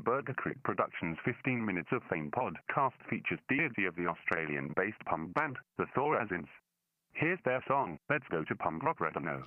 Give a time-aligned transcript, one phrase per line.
[0.00, 5.34] The Burger Creek Productions 15 Minutes of Fame podcast features Deity of the Australian-based punk
[5.34, 6.48] band, the Thorazines.
[7.12, 9.42] Here's their song, Let's Go to Punk Rock Retino.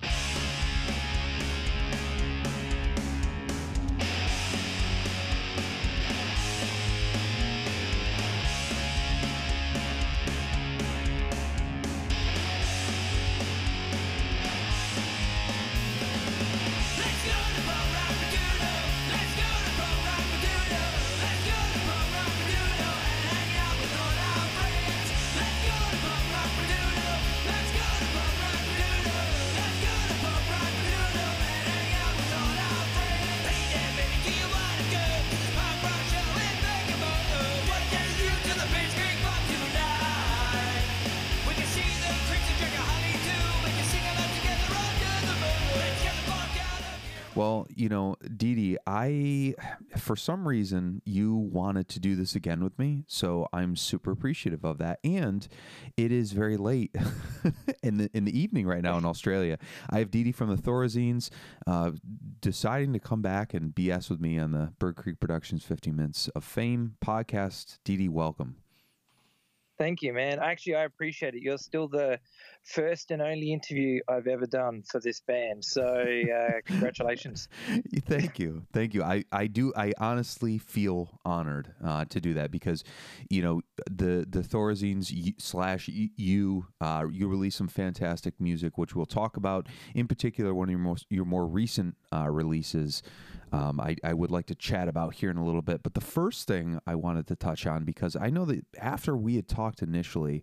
[49.58, 53.04] I, for some reason, you wanted to do this again with me.
[53.06, 54.98] So I'm super appreciative of that.
[55.04, 55.46] And
[55.96, 56.94] it is very late
[57.82, 59.58] in the in the evening right now in Australia.
[59.90, 61.30] I have Dee from the Thorazines
[61.66, 61.92] uh,
[62.40, 66.28] deciding to come back and BS with me on the Bird Creek Productions 15 Minutes
[66.28, 67.78] of Fame podcast.
[67.84, 68.56] Dee, welcome.
[69.76, 70.38] Thank you, man.
[70.38, 71.42] Actually, I appreciate it.
[71.42, 72.20] You're still the
[72.62, 75.64] first and only interview I've ever done for this band.
[75.64, 77.48] So, uh, congratulations.
[78.06, 79.02] Thank you, thank you.
[79.02, 79.72] I, I do.
[79.76, 82.84] I honestly feel honored uh, to do that because,
[83.28, 89.06] you know, the the Thorazines slash you uh, you release some fantastic music, which we'll
[89.06, 89.68] talk about.
[89.94, 93.02] In particular, one of your most your more recent uh, releases,
[93.54, 95.82] um, I I would like to chat about here in a little bit.
[95.82, 99.36] But the first thing I wanted to touch on because I know that after we
[99.36, 100.42] had talked initially,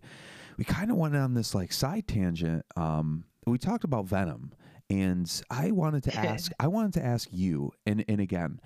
[0.56, 2.64] we kind of went on this like side tangent.
[2.74, 4.52] Um, we talked about Venom,
[4.88, 6.52] and I wanted to ask.
[6.58, 8.60] I wanted to ask you, and and again,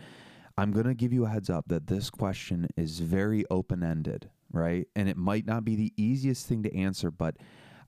[0.56, 4.86] I'm gonna give you a heads up that this question is very open ended, right?
[4.94, 7.36] And it might not be the easiest thing to answer, but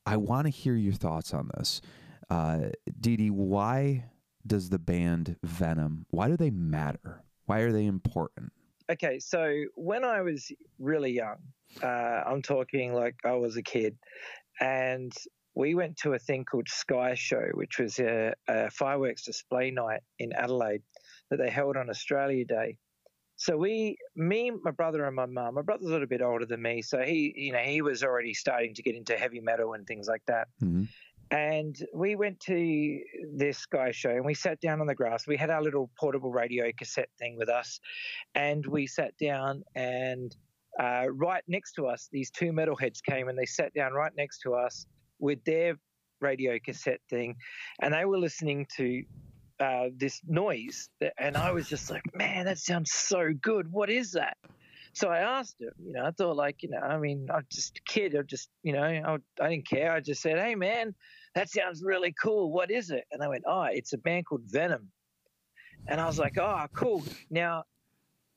[0.04, 1.82] I want to hear your thoughts on this.
[2.30, 4.06] Uh, Dee, why
[4.48, 6.06] does the band Venom?
[6.10, 7.22] Why do they matter?
[7.46, 8.52] Why are they important?
[8.90, 11.36] Okay, so when I was really young,
[11.82, 11.86] uh,
[12.26, 13.96] I'm talking like I was a kid,
[14.60, 15.12] and
[15.54, 20.00] we went to a thing called Sky Show, which was a, a fireworks display night
[20.18, 20.82] in Adelaide
[21.30, 22.78] that they held on Australia Day.
[23.36, 25.54] So we, me, my brother, and my mum.
[25.54, 28.34] My brother's a little bit older than me, so he, you know, he was already
[28.34, 30.48] starting to get into heavy metal and things like that.
[30.62, 30.88] Mhm.
[31.30, 33.00] And we went to
[33.34, 35.26] this Sky Show and we sat down on the grass.
[35.26, 37.80] We had our little portable radio cassette thing with us,
[38.34, 40.34] and we sat down and
[40.78, 44.40] uh, right next to us, these two metalheads came and they sat down right next
[44.42, 44.86] to us
[45.18, 45.74] with their
[46.20, 47.36] radio cassette thing,
[47.82, 49.02] and they were listening to
[49.60, 53.70] uh, this noise, and I was just like, "Man, that sounds so good.
[53.72, 54.36] What is that?"
[54.92, 55.72] So I asked him.
[55.84, 58.16] You know, I thought like, you know, I mean, I'm just a kid.
[58.16, 59.92] I just, you know, I, I didn't care.
[59.92, 60.94] I just said, "Hey, man,
[61.38, 62.52] that sounds really cool.
[62.52, 64.90] What is it?" And they went, "Oh, it's a band called Venom."
[65.86, 67.64] And I was like, "Oh, cool." Now,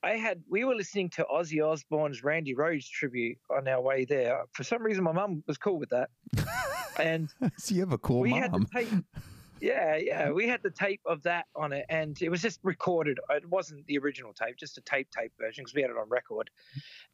[0.03, 4.43] I had we were listening to Ozzy Osbourne's Randy Rhoads tribute on our way there.
[4.53, 6.09] For some reason, my mum was cool with that,
[6.99, 8.67] and so you have a cool we had mom.
[8.71, 9.05] the tape.
[9.59, 13.19] Yeah, yeah, we had the tape of that on it, and it was just recorded.
[13.29, 16.09] It wasn't the original tape, just a tape tape version because we had it on
[16.09, 16.49] record.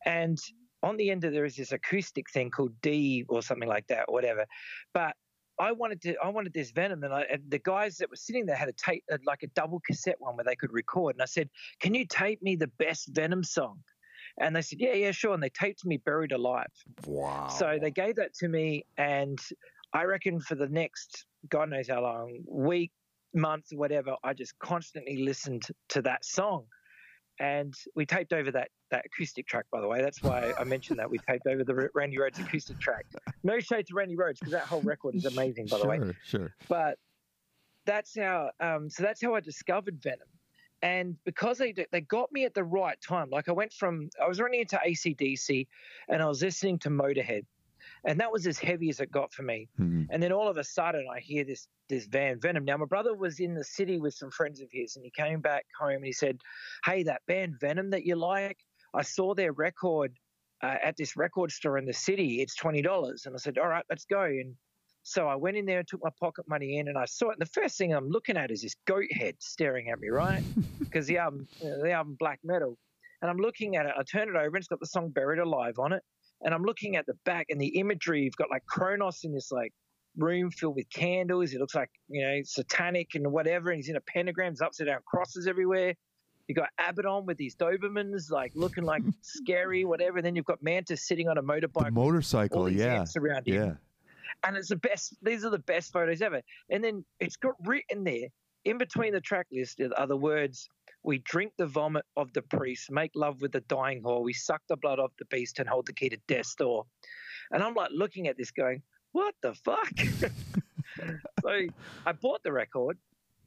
[0.05, 0.39] And
[0.81, 4.05] on the end of there is this acoustic thing called Dee or something like that,
[4.07, 4.45] or whatever.
[4.93, 5.17] But
[5.59, 8.45] I wanted to, I wanted this Venom, and, I, and the guys that were sitting
[8.45, 11.16] there had a tape, uh, like a double cassette one where they could record.
[11.16, 13.79] And I said, "Can you tape me the best Venom song?"
[14.40, 16.72] And they said, "Yeah, yeah, sure." And they taped me "Buried Alive."
[17.06, 17.47] wow.
[17.47, 19.40] So they gave that to me, and
[19.94, 22.91] I reckon for the next God knows how long, week,
[23.34, 26.66] month, or whatever, I just constantly listened to that song.
[27.39, 30.01] And we taped over that that acoustic track, by the way.
[30.01, 33.05] That's why I mentioned that we taped over the Randy Rhoads acoustic track.
[33.43, 36.15] No shade to Randy Rhoads because that whole record is amazing, by the way sure,
[36.23, 36.55] sure.
[36.67, 36.97] but
[37.85, 40.27] that's how um, so that's how I discovered Venom.
[40.83, 44.27] And because they they got me at the right time, like I went from I
[44.27, 45.67] was running into ACDC
[46.07, 47.45] and I was listening to Motorhead,
[48.05, 49.69] and that was as heavy as it got for me.
[49.79, 50.07] Mhm.
[50.09, 52.65] And then all of a sudden, I hear this this band Venom.
[52.65, 55.39] Now my brother was in the city with some friends of his, and he came
[55.41, 56.39] back home and he said,
[56.85, 58.57] "Hey, that band Venom that you like,
[58.94, 60.17] I saw their record
[60.63, 62.41] uh, at this record store in the city.
[62.41, 64.55] It's twenty dollars." And I said, "All right, let's go." And
[65.03, 67.38] so I went in there and took my pocket money in, and I saw it.
[67.39, 70.43] And the first thing I'm looking at is this goat head staring at me, right?
[70.91, 72.77] Because the album, the album Black Metal,
[73.21, 73.93] and I'm looking at it.
[73.97, 76.03] I turn it over, and it's got the song "Buried Alive" on it.
[76.44, 78.24] And I'm looking at the back and the imagery.
[78.24, 79.74] You've got like Cronos in this like
[80.18, 81.54] room filled with candles.
[81.54, 83.69] It looks like you know satanic and whatever.
[83.69, 84.54] And he's in a pentagram.
[84.54, 85.94] There's upside down crosses everywhere.
[86.48, 90.18] You've got Abaddon with these Dobermans, like looking like scary, whatever.
[90.18, 93.04] And then you've got Mantas sitting on a The motorbike, all motorcycle, yeah.
[93.18, 93.54] around him.
[93.54, 93.74] Yeah.
[94.45, 95.16] And it's the best.
[95.22, 96.42] These are the best photos ever.
[96.69, 98.28] And then it's got written there
[98.66, 100.69] in between the track list are the words.
[101.03, 104.23] We drink the vomit of the priest, make love with the dying whore.
[104.23, 106.85] We suck the blood of the beast and hold the key to death's door.
[107.51, 108.81] And I'm like looking at this, going,
[109.13, 109.97] "What the fuck?"
[111.41, 111.59] so
[112.05, 112.97] I bought the record,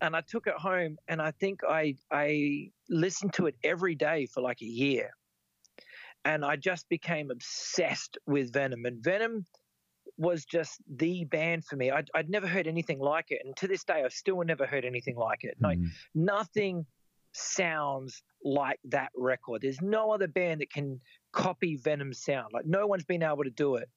[0.00, 4.26] and I took it home, and I think I I listened to it every day
[4.26, 5.10] for like a year,
[6.24, 8.86] and I just became obsessed with Venom.
[8.86, 9.44] And Venom
[10.16, 11.90] was just the band for me.
[11.90, 14.84] I'd, I'd never heard anything like it, and to this day, I've still never heard
[14.84, 15.56] anything like it.
[15.60, 15.90] Like Mhm.
[16.14, 16.86] nothing
[17.32, 19.62] sounds like that record.
[19.62, 21.00] There's no other band that can
[21.32, 22.48] copy Venom's sound.
[22.52, 23.88] Like no one's been able to do it.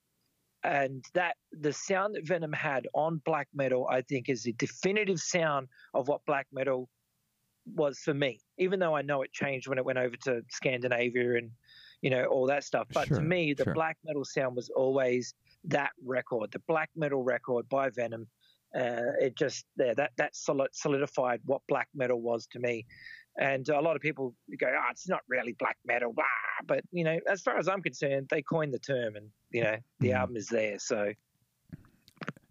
[0.63, 5.19] And that the sound that Venom had on black metal, I think, is the definitive
[5.19, 6.89] sound of what black metal
[7.65, 8.39] was for me.
[8.57, 11.51] Even though I know it changed when it went over to Scandinavia and
[12.01, 13.73] you know all that stuff, but Sure, to me, the sure.
[13.73, 15.33] black metal sound was always
[15.65, 18.27] that record, the black metal record by Venom.
[18.75, 20.35] Uh, it just there that that
[20.73, 22.85] solidified what black metal was to me.
[23.39, 26.25] And a lot of people go, "Oh, it's not really black metal," blah.
[26.65, 29.77] but you know, as far as I'm concerned, they coined the term, and you know,
[29.99, 30.15] the Mhm.
[30.15, 30.77] album is there.
[30.79, 31.13] So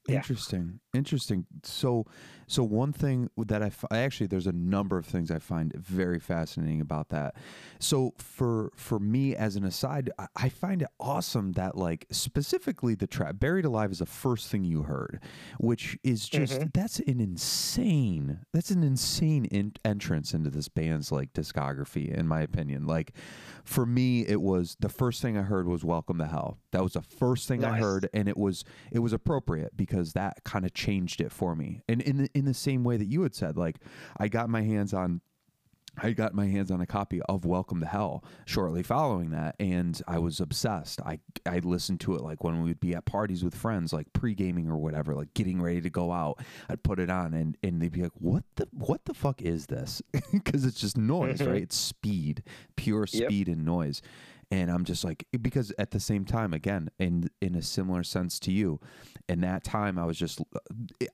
[0.09, 0.17] Yeah.
[0.17, 0.81] Interesting.
[0.95, 1.47] Interesting.
[1.63, 2.05] So,
[2.53, 6.83] so one thing that I actually there's a number of things I find very fascinating
[6.83, 7.35] about that.
[7.79, 12.95] So for for me as an aside, I, I find it awesome that like specifically
[12.95, 15.21] the track "Buried Alive" is the first thing you heard,
[15.59, 16.73] which is just Mhm.
[16.75, 22.43] that's an insane that's an insane in, entrance into this band's like discography in my
[22.43, 22.87] opinion.
[22.87, 23.13] Like
[23.65, 26.93] for me, it was the first thing I heard was "Welcome to Hell." That was
[26.95, 30.75] the first thing I heard, and it was it was appropriate because that kind of
[30.75, 31.83] changed it for me.
[31.89, 33.77] And in the, in the same way that you had said, like
[34.17, 35.21] I got my hands on.
[35.99, 40.01] I got my hands on a copy of Welcome to Hell shortly following that, and
[40.09, 41.03] I was obsessed.
[41.03, 44.11] I I listened to it like when we would be at parties with friends, like
[44.15, 46.39] pre gaming or whatever, like getting ready to go out.
[46.71, 49.67] I'd put it on, and and they'd be like, "What the what the fuck is
[49.67, 50.01] this?"
[50.33, 51.61] Because it's just noise, right?
[51.61, 52.43] It's speed,
[52.75, 53.27] pure Yep.
[53.29, 54.01] speed and noise
[54.53, 58.39] and I'm just like because at the same time again in in a similar sense
[58.41, 58.79] to you
[59.29, 60.41] in that time I was just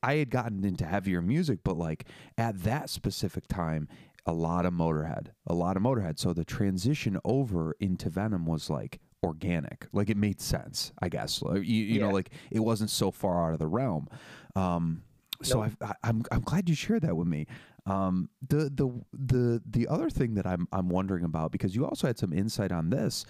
[0.02, 2.06] I had gotten into heavier music but like
[2.37, 3.88] at that specific time
[4.26, 6.19] a lot of Motorhead a lot of Motorhead.
[6.19, 9.87] So the transition over into Venom was like organic.
[9.93, 11.41] Like it made sense I guess.
[11.41, 14.08] You, you know like it wasn't so far out of the realm.
[14.56, 15.02] Um
[15.44, 15.73] so Nope.
[15.81, 17.46] I've, I, I'm I'm glad you shared that with me.
[17.88, 22.06] Um, the the the the other thing that I'm I'm wondering about because you also
[22.06, 23.25] had some insight on this.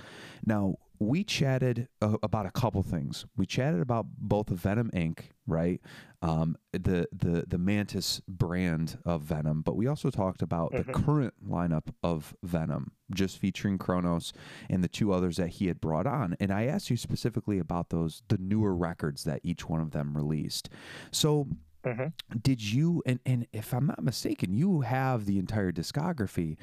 [0.44, 3.25] Now we chatted uh, about a couple things.
[3.37, 5.20] We chatted about both Venom Inc.
[5.46, 5.81] Right,
[6.20, 10.93] um, the the the Mantas brand of Venom, but we also talked about the Mhm.
[11.04, 14.32] current lineup of Venom, just featuring Cronos
[14.69, 16.37] and the two others that he had brought on.
[16.40, 20.14] And I asked you specifically about those the newer records that each one of them
[20.16, 20.69] released.
[21.12, 21.49] So
[21.84, 22.12] Mhm.
[22.42, 26.56] did you and, and if i'm not mistaken you have the entire discography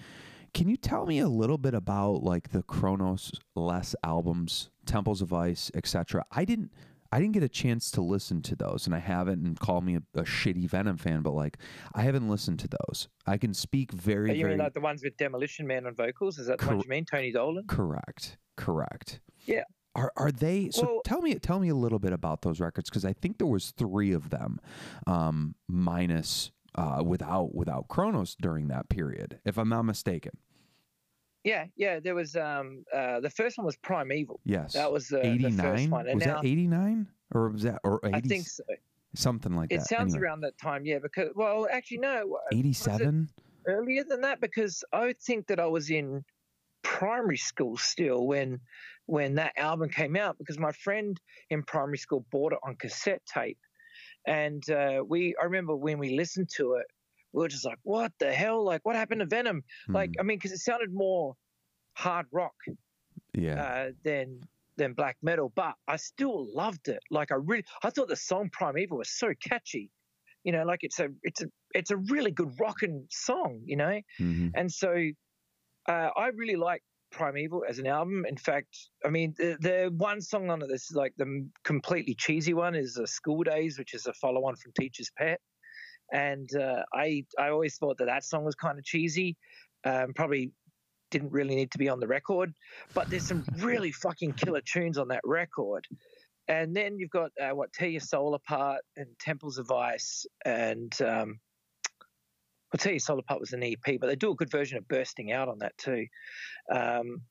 [0.54, 5.34] can you tell me a little bit about like the Cronos less albums temples of
[5.34, 6.72] ice etc i didn't
[7.12, 9.96] i didn't get a chance to listen to those and i haven't and call me
[9.96, 11.58] a, a shitty venom fan but like
[11.94, 14.82] i haven't listened to those i can speak very Oh, you very mean like the
[14.82, 16.38] ones with Demolition Man on vocals?
[16.38, 17.66] Is that the Cor- ones you mean, Tony Dolan?
[17.68, 19.64] correct correct Yeah.
[19.96, 22.90] Are are they so Well- tell me tell me a little bit about those records
[22.90, 24.60] because i think there was three of them
[25.08, 30.34] um minus uh without without Cronos during that period if i'm not mistaken
[31.46, 32.00] Yeah, yeah.
[32.00, 34.40] There was um uh the first one was Prime Evil.
[34.44, 37.80] yes That was the, the 89 first one, was now that 89 or was that
[37.84, 38.64] or 80, I think so.
[39.16, 40.86] something like it that It sounds Anyway, around that time.
[40.86, 43.30] Yeah, because well, actually no, 87
[43.68, 46.24] earlier than that because I think that I was in
[47.00, 48.60] primary school still when
[49.08, 53.22] when that album came out because my friend in primary school bought it on cassette
[53.26, 53.60] tape,
[54.26, 56.88] and uh, we I remember when we listened to it,
[57.34, 58.64] we were just like, what the hell?
[58.64, 59.64] Like, what happened to Venom?
[59.94, 61.36] Like, Hmm, I mean, because it sounded more
[61.94, 62.56] hard rock
[63.34, 64.42] yeah uh, than
[64.78, 67.00] than black metal, but I still loved it.
[67.10, 69.92] Like I really, I thought the song Prime Evil was so catchy.
[70.44, 73.62] You know, like it's a it's a it's a really good rocking song.
[73.66, 74.52] You know, mhm.
[74.56, 74.96] and so
[75.88, 78.26] uh, I really like Prime Evil as an album.
[78.28, 82.54] In fact, I mean the, the one song on it that's like the completely cheesy
[82.54, 85.40] one is uh, School Days, which is a follow-on from Teacher's Pet.
[86.12, 89.38] And uh, I I always thought that that song was kind of cheesy.
[89.84, 90.52] Um, probably
[91.12, 92.54] didn't really need to be on the record,
[92.94, 95.86] but there's some really fucking killer tunes on that record.
[96.48, 100.94] And then you've got uh, what Tear Your Soul Apart and Temples of Ice and
[101.02, 101.40] um,
[102.76, 104.86] I'll tell you, Soul Apart was an EP, but they do a good version of
[104.90, 106.08] Bursting Out on that too.
[106.70, 107.22] Um,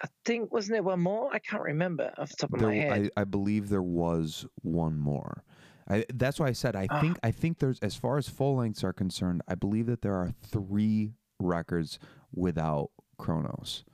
[0.00, 1.34] I think wasn't there one more?
[1.34, 3.10] I can't remember off the top of my head.
[3.16, 5.42] I, I believe there was one more.
[5.90, 7.00] I, that's why I said I Ah.
[7.00, 10.14] think I think there's as far as full lengths are concerned, I believe that there
[10.14, 11.98] are three records
[12.32, 13.84] without Cronos.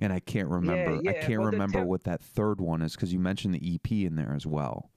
[0.00, 0.96] And I can't remember.
[0.96, 3.92] I yeah, can't well, remember what that third one is because you mentioned the EP
[3.92, 4.90] in there as well.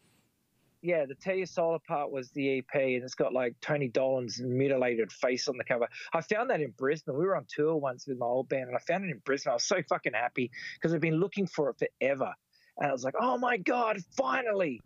[0.84, 5.14] Yeah, the Your Soul Apart was the EP, and it's got like Tony Dolan's mutilated
[5.14, 5.88] face on the cover.
[6.12, 7.18] I found that in Brisbane.
[7.18, 9.52] We were on tour once with my old band, and I found it in Brisbane.
[9.52, 12.34] I was so fucking happy because I've been looking for it forever.
[12.78, 14.82] And I was like, "Oh my god, finally,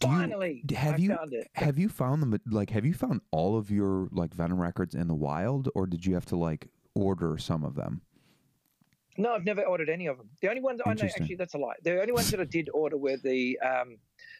[0.00, 1.48] Do finally!" d- have I you found it.
[1.52, 5.06] have you found them like have you found all of your like Venom records in
[5.06, 8.00] the wild or did you have to like order some of them?
[9.18, 10.28] No, I've never ordered any of them.
[10.42, 11.74] The only ones I know, actually, that's a lie.
[11.82, 13.96] The only ones that I did order were the um,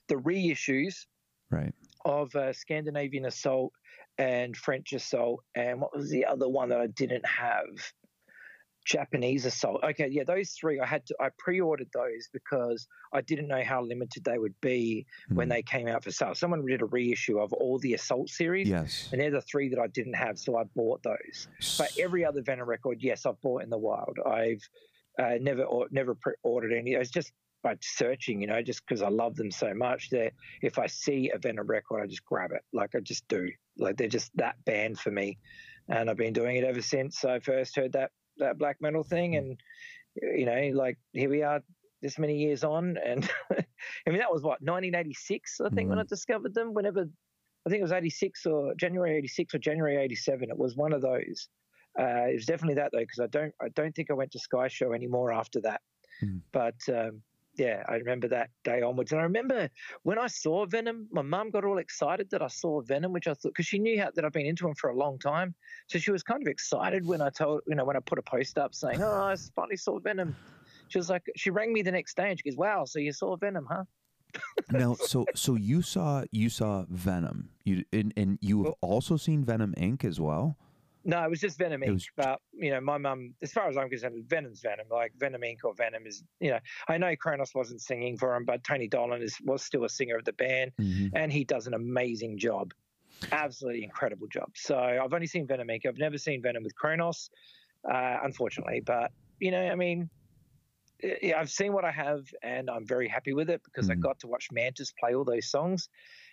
[0.08, 1.06] the reissues
[1.50, 1.72] Right.
[2.04, 3.72] of uh, Scandinavian Assault
[4.18, 7.66] and French Assault, and what was the other one that I didn't have?
[8.96, 9.82] Japanese Assault.
[9.82, 11.16] Okay, yeah, those three I had to.
[11.20, 15.50] I pre-ordered those because I didn't know how limited they would be when Mhm.
[15.50, 16.34] they came out for sale.
[16.36, 19.08] Someone did a reissue of all the Assault series, Yes.
[19.12, 21.48] and they're the three that I didn't have, so I bought those.
[21.76, 24.18] But every other Venom record, yes, I've bought in the wild.
[24.24, 24.62] I've
[25.18, 26.92] uh, never or, never pre- ordered any.
[26.92, 30.78] It's just by searching, you know, just because I love them so much that if
[30.78, 32.62] I see a Venom record, I just grab it.
[32.74, 33.50] Like I just do.
[33.78, 35.38] Like they're just that band for me,
[35.88, 39.36] and I've been doing it ever since I first heard that that black metal thing,
[39.36, 39.60] and
[40.20, 41.60] you know, like here we are.
[42.02, 46.04] This many years on, and I mean that was what 1986, I think, when I
[46.04, 46.74] discovered them.
[46.74, 47.06] Whenever
[47.66, 50.50] I think it was 86 or January 86 or January 87.
[50.50, 51.48] It was one of those.
[51.98, 54.38] Uh, it was definitely that though, because I don't I don't think I went to
[54.38, 55.80] Sky Show anymore after that.
[56.22, 56.40] Mm.
[56.52, 57.22] But um,
[57.56, 59.68] yeah, I remember that day onwards, and I remember
[60.02, 63.34] when I saw Venom, my mum got all excited that I saw Venom, which I
[63.34, 65.54] thought because she knew how, that I've been into him for a long time,
[65.88, 68.22] so she was kind of excited when I told you know when I put a
[68.22, 70.36] post up saying, "Oh, I finally saw Venom."
[70.88, 73.12] She was like, she rang me the next day and she goes, "Wow, so you
[73.12, 73.84] saw Venom, huh?"
[74.70, 77.50] now so so you saw you saw Venom.
[77.64, 80.04] You and, and you have also seen Venom Inc.
[80.04, 80.56] as well?
[81.08, 81.92] No, it was just Venom Inc.
[81.92, 84.88] was- But you know, my mum, as far as I'm concerned, Venom's Venom.
[84.90, 85.58] Like Venom Inc.
[85.62, 86.58] or Venom is, you know,
[86.88, 90.16] I know Cronos wasn't singing for him, but Tony Dolan is was still a singer
[90.16, 91.10] of the band, Mhm.
[91.14, 92.74] and he does an amazing job,
[93.30, 94.50] absolutely incredible job.
[94.56, 95.86] So I've only seen Venom Inc.
[95.86, 97.30] I've never seen Venom with Cronos,
[97.88, 98.80] uh, unfortunately.
[98.80, 100.10] But you know, I mean.
[101.20, 104.00] Yeah, I've seen what I have, and I'm very happy with it because I Mhm.
[104.00, 105.90] got to watch Mantas play all those songs.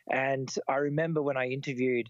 [0.10, 2.10] And I remember when I interviewed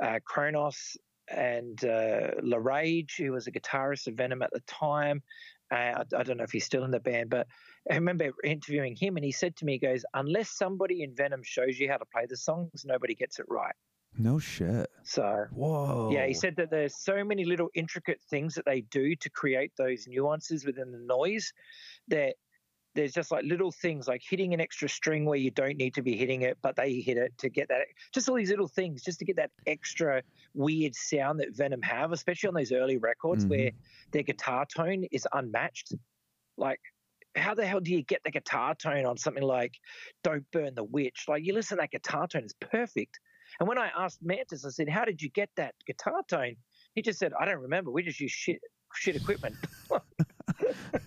[0.00, 0.96] uh, Cronos
[1.30, 5.22] and uh, LaRage, who was a guitarist of Venom at the time.
[5.72, 7.46] Uh, I, I don't know if he's still in the band, but
[7.90, 11.42] I remember interviewing him, and he said to me, "He goes, unless somebody in Venom
[11.44, 13.74] shows you how to play the songs, nobody gets it right."
[14.18, 14.90] No shit.
[15.04, 16.10] So Whoa.
[16.12, 19.72] yeah, he said that there's so many little intricate things that they do to create
[19.78, 21.52] those nuances within the noise
[22.08, 22.34] that
[22.94, 26.02] there's just like little things like hitting an extra string where you don't need to
[26.02, 27.82] be hitting it, but they hit it to get that.
[28.12, 30.22] Just all these little things, just to get that extra
[30.54, 34.10] weird sound that Venom have, especially on those early records where mm-hmm.
[34.10, 35.94] their guitar tone is unmatched.
[36.56, 36.80] Like,
[37.36, 39.74] how the hell do you get the guitar tone on something like
[40.24, 41.26] "Don't Burn the Witch"?
[41.28, 43.20] Like, you listen to that guitar tone, it's perfect.
[43.60, 46.56] And when I asked Mantas, I said, "How did you get that guitar tone?"
[46.94, 47.92] He just said, "I don't remember.
[47.92, 48.60] We just use shit
[48.94, 49.54] shit equipment."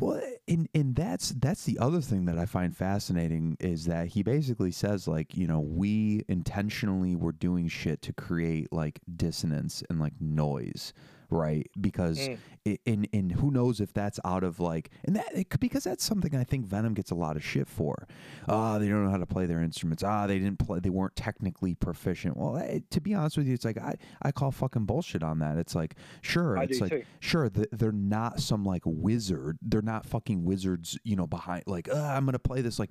[0.00, 4.22] Well, and and that's that's the other thing that I find fascinating is that he
[4.22, 10.00] basically says like you know we intentionally were doing shit to create like dissonance and
[10.00, 10.92] like noise,
[11.34, 11.68] right?
[11.80, 12.38] Because Mm.
[12.66, 16.02] i and and who knows if that's out of like and that it because that's
[16.02, 18.06] something I think Venom gets a lot of shit for.
[18.48, 20.02] Ah, they don't know how to play their instruments.
[20.02, 20.80] Ah, they didn't play.
[20.80, 22.36] They weren't technically proficient.
[22.38, 25.40] Well, eh, to be honest with you, it's like I I call fucking bullshit on
[25.40, 25.58] that.
[25.58, 27.02] It's like sure, I it's like too.
[27.20, 31.88] sure th- they're not some like wizard they're not fucking wizards you know behind like
[31.88, 32.90] uh, i'm gonna play this like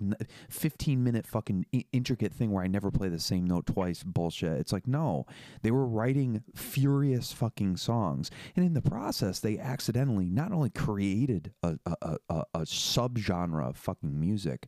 [0.49, 4.59] 15 minute fucking I- intricate thing where i never play the same note twice bullshit
[4.59, 5.25] it's like no
[5.61, 11.51] they were writing furious fucking songs and in the process they accidentally not only created
[11.63, 14.67] a, a, a, a, subgenre of fucking music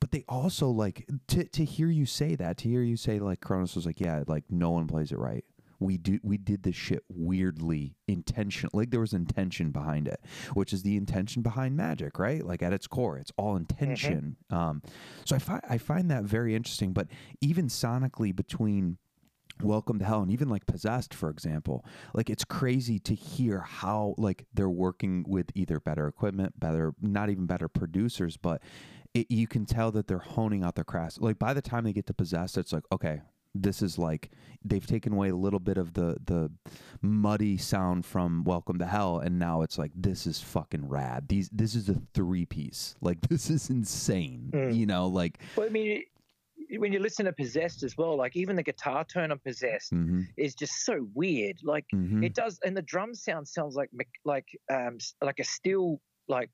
[0.00, 3.40] but they also like to, to hear you say that to hear you say like
[3.40, 5.44] Cronos was like yeah like no one plays it right.
[5.80, 10.20] We do we did this shit weirdly intention like there was intention behind it
[10.54, 12.44] which is the intention behind magic right?
[12.44, 14.36] Like at its core it's all intention.
[14.50, 14.82] Um
[15.24, 17.06] so i find i find that very interesting but
[17.40, 18.98] even sonically between
[19.62, 21.84] Welcome to Hell and even like Possessed, for example,
[22.14, 27.30] like it's crazy to hear how like they're working with either better equipment, better, not
[27.30, 28.62] even better producers, but
[29.14, 31.20] it, you can tell that they're honing out their craft.
[31.20, 33.22] Like by the time they get to Possessed, it's like, okay,
[33.54, 34.30] This is like
[34.64, 36.50] they've taken away a little bit of the the
[37.00, 41.28] muddy sound from Welcome to Hell, and now it's like this is fucking rad.
[41.28, 42.94] These this is a three piece.
[43.00, 44.50] Like this is insane.
[44.52, 44.76] Mm.
[44.76, 46.04] You know, like Well, I mean,
[46.76, 50.24] when you listen to Possessed as well, like even the guitar tone on Possessed mhm,
[50.36, 51.58] is just so weird.
[51.62, 52.24] Like mhm.
[52.24, 53.90] it does, and the drum sound sounds like
[54.24, 56.50] like um like a steel like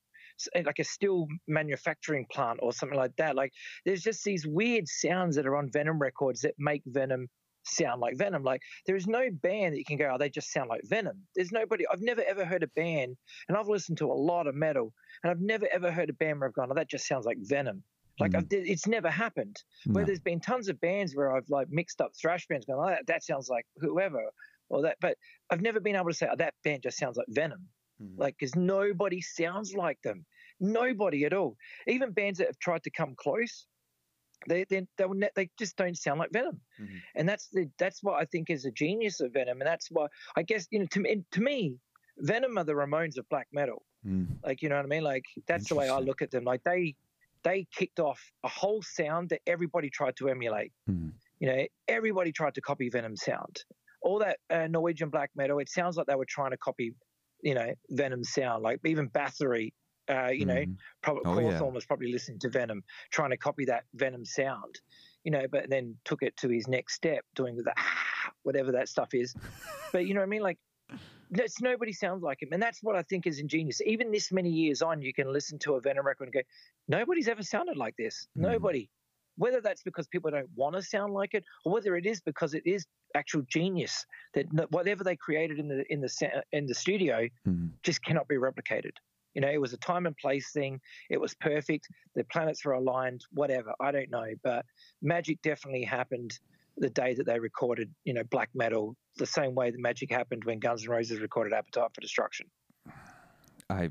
[0.64, 3.34] like a steel manufacturing plant or something like that.
[3.36, 3.52] Like
[3.84, 7.28] there's just these weird sounds that are on Venom records that make Venom
[7.64, 8.42] sound like Venom.
[8.42, 11.26] Like there is no band that you can go, oh, they just sound like Venom.
[11.34, 11.84] There's nobody.
[11.90, 13.16] I've never ever heard a band,
[13.48, 14.92] and I've listened to a lot of metal,
[15.22, 17.38] and I've never ever heard a band where I've gone, oh, that just sounds like
[17.40, 17.82] Venom.
[18.20, 18.34] Like.
[18.34, 19.56] I've, it's never happened.
[19.86, 20.06] Where No.
[20.06, 23.06] there's been tons of bands where I've like mixed up thrash bands, going, oh, that,
[23.08, 24.22] that sounds like whoever,
[24.68, 24.96] or that.
[25.00, 25.16] But
[25.50, 27.68] I've never been able to say, oh, that band just sounds like Venom.
[28.02, 28.18] Mhm.
[28.18, 30.24] Like, because nobody sounds like them.
[30.60, 31.56] Nobody at all.
[31.86, 33.66] Even bands that have tried to come close,
[34.46, 36.60] they they they, ne- they just don't sound like Venom.
[36.80, 37.00] Mhm.
[37.16, 40.06] And that's the that's what I think is a genius of Venom, and that's why
[40.36, 41.76] I guess you know to me to me,
[42.18, 43.84] Venom are the Ramones of black metal.
[44.06, 44.38] Mm.
[44.44, 45.02] Like you know what I mean?
[45.02, 46.44] Like that's the way I look at them.
[46.44, 46.94] Like they
[47.44, 50.72] they kicked off a whole sound that everybody tried to emulate.
[50.88, 51.12] Mhm.
[51.38, 53.64] You know, everybody tried to copy Venom sound.
[54.02, 56.94] All that uh, Norwegian black metal, it sounds like they were trying to copy,
[57.42, 58.62] you know, Venom sound.
[58.62, 59.72] Like even Bathory,
[60.08, 60.76] uh, you know, Mhm.
[61.02, 61.60] probably Oh, yeah.
[61.62, 64.80] Was probably listening to Venom, trying to copy that Venom sound.
[65.22, 67.72] You know, but then took it to his next step, doing the
[68.42, 69.34] whatever that stuff is.
[69.92, 70.42] But you know what I mean?
[70.42, 70.58] Like
[71.30, 73.80] it's, nobody sounds like him, and that's what I think is ingenious.
[73.82, 76.40] Even this many years on, you can listen to a Venom record and go,
[76.88, 78.28] "Nobody's ever sounded like this.
[78.36, 78.42] Mhm.
[78.42, 78.90] Nobody."
[79.36, 82.54] Whether that's because people don't want to sound like it, or whether it is because
[82.54, 87.28] it is actual genius that whatever they created in the in the in the studio
[87.46, 87.72] Mhm.
[87.82, 88.92] just cannot be replicated.
[89.34, 90.80] You know, it was a time and place thing.
[91.10, 91.88] It was perfect.
[92.14, 93.24] The planets were aligned.
[93.32, 94.64] Whatever, I don't know, but
[95.02, 96.38] magic definitely happened
[96.76, 98.96] the day that they recorded, you know, black metal.
[99.16, 102.46] The same way the magic happened when Guns N' Roses recorded Appetite for Destruction.
[103.70, 103.90] I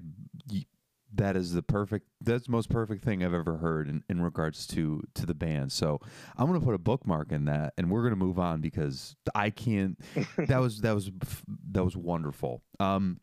[1.15, 4.65] that is the perfect that's the most perfect thing I've ever heard in, in regards
[4.67, 5.71] to to the band.
[5.71, 5.99] So
[6.37, 9.97] I'm gonna put a bookmark in that and we're gonna move on because I can't
[10.37, 11.11] that was that was
[11.71, 12.63] that was wonderful.
[12.79, 13.19] Um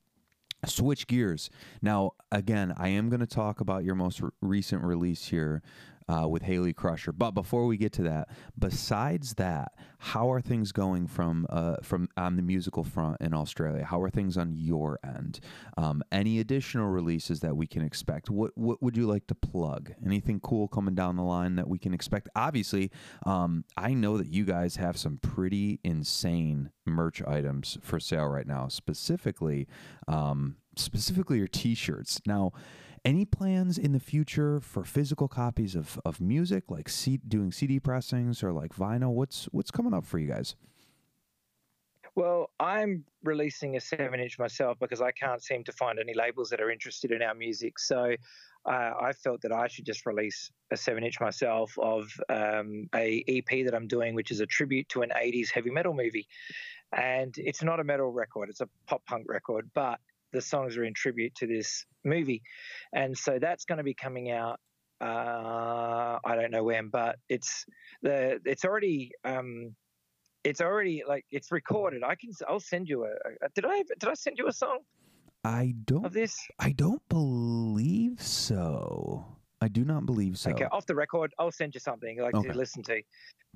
[0.66, 1.50] switch gears.
[1.82, 5.62] Now again, I am gonna talk about your most re- recent release here.
[6.10, 10.72] Uh, with Haley Crusher, but before we get to that, besides that, how are things
[10.72, 13.84] going from uh, from on the musical front in Australia?
[13.84, 15.38] How are things on your end?
[15.76, 18.28] Um, any additional releases that we can expect?
[18.28, 19.92] What what would you like to plug?
[20.04, 22.28] Anything cool coming down the line that we can expect?
[22.34, 22.90] Obviously,
[23.24, 28.46] um, I know that you guys have some pretty insane merch items for sale right
[28.46, 28.66] now.
[28.68, 29.68] Specifically,
[30.08, 32.20] um, specifically your T-shirts.
[32.26, 32.52] Now,
[33.04, 37.80] any plans in the future for physical copies of, of music, like C- doing CD
[37.80, 39.12] pressings or like vinyl?
[39.12, 40.56] What's what's coming up for you guys?
[42.16, 46.50] Well, I'm releasing a seven inch myself because I can't seem to find any labels
[46.50, 47.78] that are interested in our music.
[47.78, 48.14] So
[48.66, 53.24] uh, I felt that I should just release a seven inch myself of um, a
[53.28, 56.26] EP that I'm doing, which is a tribute to an 80s heavy metal movie.
[56.92, 60.00] And it's not a metal record, it's a pop punk record, but
[60.32, 62.42] the songs are in tribute to this movie.
[62.92, 64.58] And so that's going to be coming out.
[65.00, 67.64] Uh, I don't know when, but it's
[68.02, 69.74] the it's already um,
[70.44, 72.02] it's already like it's recorded.
[72.04, 73.10] I can I'll send you a,
[73.42, 74.80] a did I did I send you a song
[75.44, 76.36] I don't of this?
[76.58, 79.24] I don't believe so.
[79.62, 80.50] I do not believe so.
[80.50, 82.48] Okay, off the record, I'll send you something like Okay.
[82.48, 83.02] to listen to.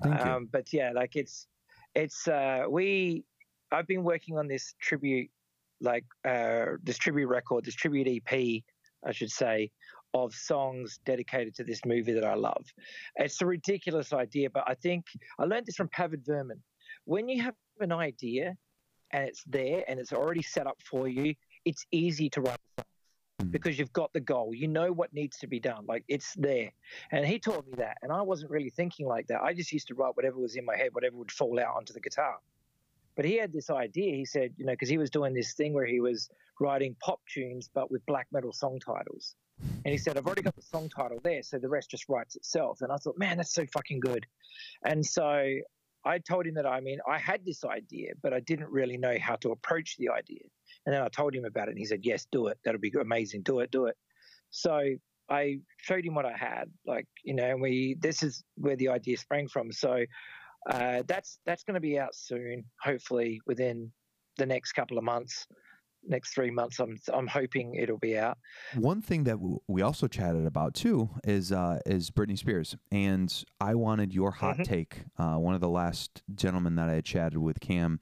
[0.01, 0.31] Thank you.
[0.31, 1.47] Um, but yeah, like it's
[1.93, 3.23] it's uh, we
[3.71, 5.29] I've been working on this tribute
[5.81, 8.63] like uh, this tribute record, this tribute EP,
[9.05, 9.71] I should say,
[10.13, 12.63] of songs dedicated to this movie that I love.
[13.17, 15.05] It's a ridiculous idea, but I think
[15.37, 16.61] I learned this from Pavid Verman.
[17.03, 18.55] When you have an idea
[19.11, 21.35] and it's there and it's already set up for you,
[21.65, 22.87] it's easy to write songs
[23.41, 23.51] Mhm.
[23.51, 24.55] because you've got the goal.
[24.55, 25.85] You know what needs to be done.
[25.85, 26.71] Like it's there.
[27.11, 27.97] And he taught me that.
[28.01, 29.41] And I wasn't really thinking like that.
[29.41, 31.91] I just used to write whatever was in my head, whatever would fall out onto
[31.91, 32.39] the guitar.
[33.15, 34.15] But he had this idea.
[34.15, 37.19] He said, you know, because he was doing this thing where he was writing pop
[37.33, 39.35] tunes, but with black metal song titles.
[39.59, 42.35] And he said, I've already got the song title there, so the rest just writes
[42.35, 42.81] itself.
[42.81, 44.25] And I thought, man, that's so fucking good.
[44.83, 45.45] And so
[46.03, 49.15] I told him that, I mean, I had this idea, but I didn't really know
[49.19, 50.41] how to approach the idea.
[50.85, 52.59] And then I told him about it, and he said, yes, do it.
[52.65, 53.43] That'll be amazing.
[53.43, 53.95] Do it, do it.
[54.51, 54.81] So
[55.29, 58.89] I showed him what I had, like, you know, and we, this is where the
[58.89, 59.71] idea sprang from.
[59.71, 60.05] So
[60.69, 63.91] uh, that's that's going to be out soon, hopefully within
[64.37, 65.47] the next couple of months.
[66.07, 66.79] next three months.
[66.79, 68.37] I'm I'm hoping it'll be out.
[68.75, 73.33] One thing that w- we also chatted about too is uh, is Britney Spears, and
[73.59, 74.63] I wanted your hot Mhm.
[74.65, 75.03] take.
[75.17, 77.99] Uh, one of the last gentlemen that I had chatted with, Cam,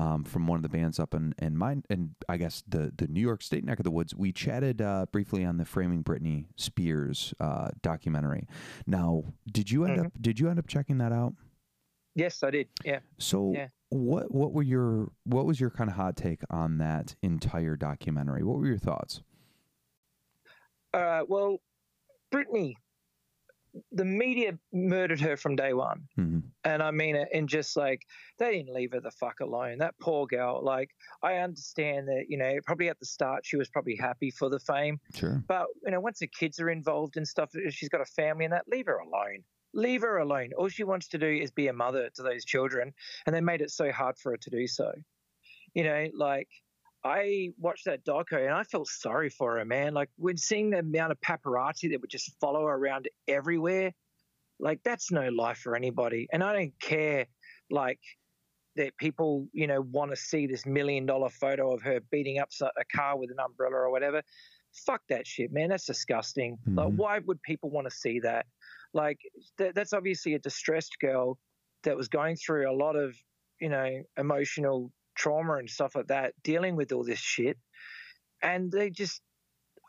[0.00, 3.06] um, from one of the bands up in, in mine, and I guess the the
[3.06, 4.16] New York State neck of the woods.
[4.16, 8.48] We chatted uh, briefly on the Framing Britney Spears uh, documentary.
[8.84, 10.06] Now, did you end Mhm.
[10.06, 11.34] up did you end up checking that out?
[12.14, 12.68] Yes, I did.
[12.84, 13.00] Yeah.
[13.18, 13.68] So Yeah.
[13.90, 18.42] what what were your what was your kind of hot take on that entire documentary?
[18.42, 19.22] What were your thoughts?
[20.92, 21.58] Uh, well,
[22.32, 22.74] Britney,
[23.90, 26.06] the media murdered her from day one.
[26.14, 28.02] hmm And I mean it in just like
[28.38, 29.78] they didn't leave her the fuck alone.
[29.78, 30.62] That poor girl.
[30.62, 30.90] Like
[31.22, 34.60] I understand that, you know, probably at the start she was probably happy for the
[34.60, 35.00] fame.
[35.14, 35.42] Sure.
[35.48, 38.52] But you know, once the kids are involved and stuff, she's got a family and
[38.52, 39.42] that, leave her alone.
[39.74, 40.52] Leave her alone.
[40.56, 42.94] All she wants to do is be a mother to those children,
[43.26, 44.92] and they made it so hard for her to do so.
[45.74, 46.48] You know, like
[47.02, 49.92] I watched that doco and I felt sorry for her, man.
[49.92, 53.92] Like when seeing the amount of paparazzi that would just follow her around everywhere,
[54.60, 56.28] like that's no life for anybody.
[56.32, 57.26] And I don't care,
[57.70, 58.00] like
[58.76, 62.50] that people, you know, want to see this million dollar photo of her beating up
[62.62, 64.22] a car with an umbrella or whatever.
[64.86, 65.68] Fuck that shit, man.
[65.68, 66.58] That's disgusting.
[66.66, 66.96] Like, Mhm.
[66.96, 68.46] why would people want to see that?
[68.94, 69.18] Like,
[69.58, 71.36] th- that's obviously a distressed girl
[71.82, 73.14] that was going through a lot of,
[73.60, 77.58] you know, emotional trauma and stuff like that, dealing with all this shit.
[78.42, 79.20] And they just,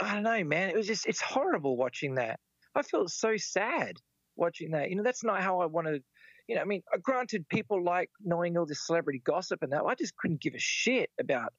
[0.01, 0.69] I don't know, man.
[0.69, 2.39] It was just, it's horrible watching that.
[2.75, 3.95] I felt so sad
[4.35, 4.89] watching that.
[4.89, 6.03] You know, that's not how I wanted.
[6.47, 9.83] You know, I mean, uh, granted, people like knowing all this celebrity gossip and that.
[9.83, 11.53] I just couldn't give a shit about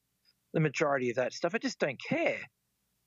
[0.53, 1.55] the majority of that stuff.
[1.55, 2.39] I just don't care.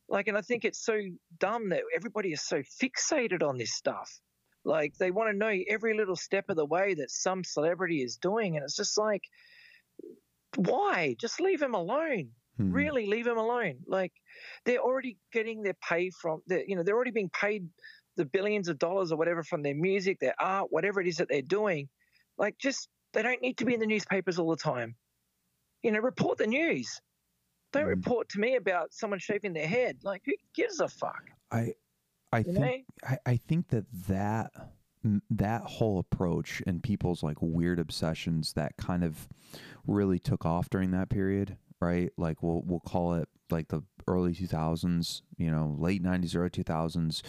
[0.10, 0.99] Like, and I think it's so
[1.39, 4.10] dumb that everybody is so fixated on this stuff.
[4.65, 8.17] Like, they want to know every little step of the way that some celebrity is
[8.17, 9.24] doing, and it's just like,
[10.56, 11.15] why?
[11.19, 12.32] Just leave him alone.
[12.58, 12.74] Mhm.
[12.74, 13.80] really leave them alone.
[13.88, 14.13] Like
[14.65, 17.69] they're already getting their pay from the you know they're already being paid
[18.15, 21.30] the billions of dollars or whatever from their music their art whatever it is that
[21.30, 21.89] they're doing.
[22.38, 24.98] Like just they don't need to be in the newspapers all the time.
[25.84, 27.02] You know report the news.
[27.74, 27.88] Don't Mhm.
[27.88, 30.00] report to me about someone shaving their head.
[30.04, 31.24] Like who gives a fuck?
[31.52, 31.76] I
[32.32, 34.52] I you think I, I think that that
[35.30, 39.30] that whole approach and people's like weird obsessions that kind of
[39.88, 42.12] really took off during that period, right?
[42.18, 47.21] Like we'll we'll call it like the early 2000s, you know, late 90s, early 2000s,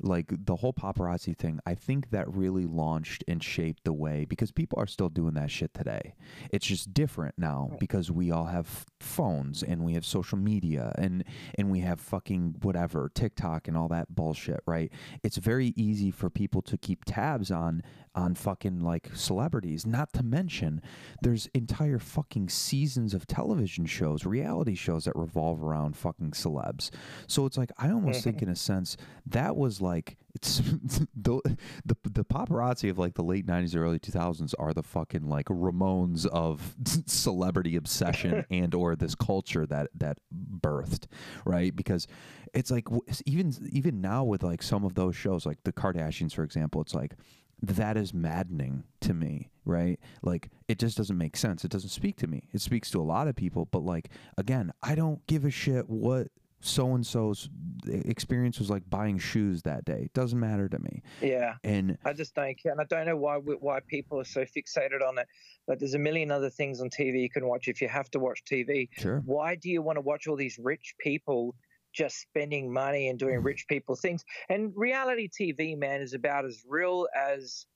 [0.00, 1.60] like the whole paparazzi thing.
[1.66, 5.50] I think that really launched and shaped the way because people are still doing that
[5.50, 6.14] shit today.
[6.50, 11.24] It's just different now because we all have phones and we have social media and
[11.56, 14.92] and we have fucking whatever TikTok and all that bullshit, right?
[15.22, 17.82] It's very easy for people to keep tabs on
[18.16, 19.86] on fucking like celebrities.
[19.86, 20.80] Not to mention,
[21.22, 26.90] there's entire fucking seasons of television shows, reality shows that revolve around fucking celebs.
[27.26, 30.58] So it's like I almost think, in a sense, that was like it's
[31.14, 31.40] the,
[31.84, 36.26] the the paparazzi of like the late '90s, early 2000s are the fucking like Ramones
[36.26, 36.74] of
[37.06, 40.18] celebrity obsession and or this culture that that
[40.60, 41.06] birthed,
[41.44, 41.74] right?
[41.74, 42.06] Because
[42.54, 42.88] it's like
[43.24, 46.94] even even now with like some of those shows, like the Kardashians, for example, it's
[46.94, 47.14] like
[47.62, 49.98] that is maddening to me, right?
[50.22, 51.64] Like it just doesn't make sense.
[51.64, 52.48] It doesn't speak to me.
[52.52, 55.88] It speaks to a lot of people, but like again, I don't give a shit
[55.88, 56.28] what
[56.66, 57.48] so and so's
[57.88, 60.02] experience was like buying shoes that day.
[60.04, 61.02] It doesn't matter to me.
[61.20, 64.42] yeah And I just don't care, and I don't know why why people are so
[64.42, 65.26] fixated on it.
[65.66, 68.18] But there's a million other things on TV you can watch if you have to
[68.18, 68.88] watch TV.
[68.92, 71.54] sure, why do you want to watch all these rich people
[71.92, 74.24] just spending money and doing rich people things?
[74.48, 77.66] And reality TV, man, is about as real as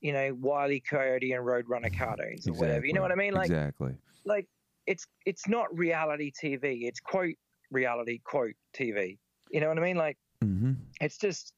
[0.00, 0.80] you know Wiley.
[0.80, 2.86] Coyote and Roadrunner cartoons or whatever.
[2.86, 3.34] You know what I mean?
[3.34, 3.94] Like, exactly.
[4.24, 4.46] like
[4.86, 6.82] it's it's not reality TV.
[6.82, 7.36] It's quote
[7.70, 9.18] reality quote TV.
[9.50, 9.96] You know what I mean?
[9.96, 11.52] Like, hmm it's just.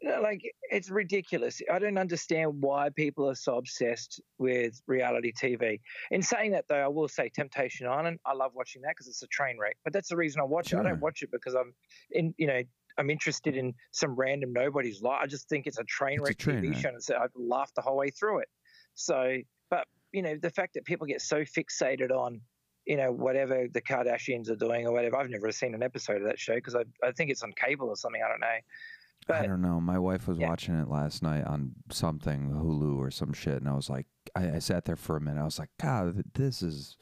[0.00, 1.60] You know, like it's ridiculous.
[1.68, 5.80] I don't understand why people are so obsessed with reality TV.
[6.12, 8.20] In saying that, though, I will say Temptation Island.
[8.24, 9.76] I love watching that because it's a train wreck.
[9.82, 10.78] But that's the reason I watch it.
[10.78, 11.74] I don't watch it because I'm
[12.12, 12.32] in.
[12.38, 12.62] You know,
[12.96, 15.18] I'm interested in some random nobody's life.
[15.20, 17.96] I just think it's a train wreck TV show, and it's, I've laughed the whole
[17.96, 18.48] way through it.
[18.94, 22.40] So, but you know, the fact that people get so fixated on
[22.88, 25.18] you know, whatever the Kardashians are doing or whatever.
[25.18, 27.88] I've never seen an episode of that show because I, I think it's on cable
[27.88, 28.22] or something.
[28.24, 29.34] I don't know.
[29.34, 29.78] I don't know.
[29.78, 30.48] My wife was yeah.
[30.48, 34.52] watching it last night on something Hulu or some shit, and I was like, I,
[34.52, 35.38] I sat there for a minute.
[35.38, 36.96] I was like, God, this is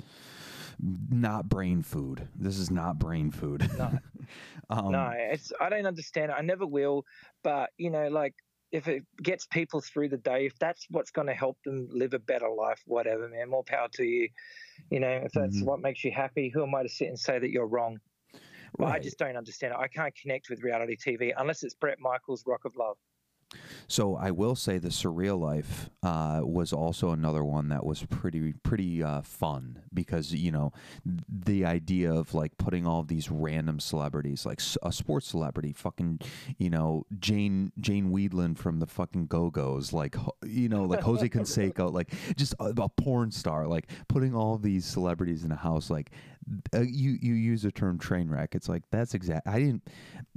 [1.09, 2.27] not brain food.
[2.35, 3.71] This is not brain food.
[3.79, 3.99] No.
[4.71, 6.35] um, no, it's I don't understand it.
[6.37, 7.05] I never will.
[7.45, 8.35] But you know, like
[8.73, 12.15] if it gets people through the day, if that's what's going to help them live
[12.15, 14.29] a better life, whatever, man, more power to you.
[14.91, 15.65] You know, if that's Mhm.
[15.65, 18.01] what makes you happy, who am I to sit and say that you're wrong?
[18.79, 19.79] But I just don't understand it.
[19.79, 22.99] I can't connect with reality TV unless it's Bret Michaels' Rock of Love.
[23.89, 28.53] So I will say the Surreal Life uh, was also another one that was pretty
[28.65, 30.73] pretty uh, fun because you know
[31.05, 36.21] the idea of like putting all these random celebrities like a sports celebrity, fucking
[36.59, 41.29] you know Jane Jane Wiedlin from the fucking Go Go's, like you know like Jose
[41.29, 45.91] Canseco, like just a, a porn star, like putting all these celebrities in a house,
[45.91, 46.11] like
[46.75, 48.55] uh, you you use the term train wreck.
[48.55, 49.47] It's like that's exact.
[49.47, 49.89] I didn't,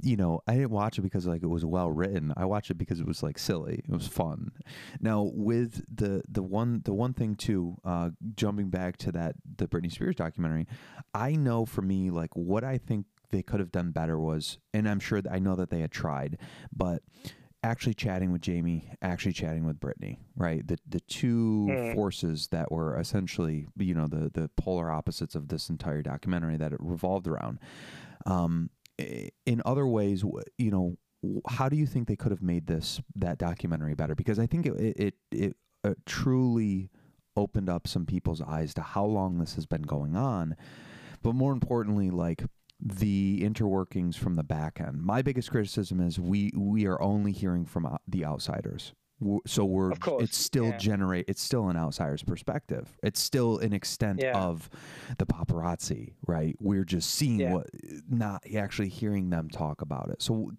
[0.02, 2.32] you know, I didn't watch it because like it was well written.
[2.36, 3.82] I watched it because it was like silly.
[3.86, 4.52] It was fun.
[5.00, 9.66] Now with the the one the one thing too, uh, jumping back to that the
[9.66, 10.66] Britney Spears documentary,
[11.14, 14.88] I know for me like what I think they could have done better was, and
[14.88, 16.38] I'm sure that I know that they had tried,
[16.72, 17.02] but
[17.62, 20.66] actually chatting with Jamie, actually chatting with Britney, right?
[20.66, 21.94] The the two Mm.
[21.94, 26.72] forces that were essentially, you know, the the polar opposites of this entire documentary that
[26.72, 27.58] it revolved around.
[28.26, 28.70] Um,
[29.46, 30.22] in other ways,
[30.58, 30.96] you know,
[31.48, 34.14] how do you think they could have made this that documentary better?
[34.14, 36.90] Because I think it it it, it uh, truly
[37.36, 40.56] opened up some people's eyes to how long this has been going on,
[41.22, 42.42] but more importantly, like
[42.80, 45.02] the interworkings from the back end.
[45.02, 48.94] My biggest criticism is we we are only hearing from the outsiders.
[49.46, 50.78] So we're it's still yeah.
[50.78, 52.96] generate it's still an outsider's perspective.
[53.02, 54.38] It's still an extent Yeah.
[54.42, 54.70] of
[55.18, 56.56] the paparazzi, right?
[56.58, 57.54] We're just seeing Yeah.
[57.54, 57.66] what
[58.08, 60.22] not actually hearing them talk about it.
[60.22, 60.52] So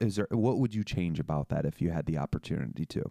[0.00, 3.10] is there what would you change about that if you had the opportunity to?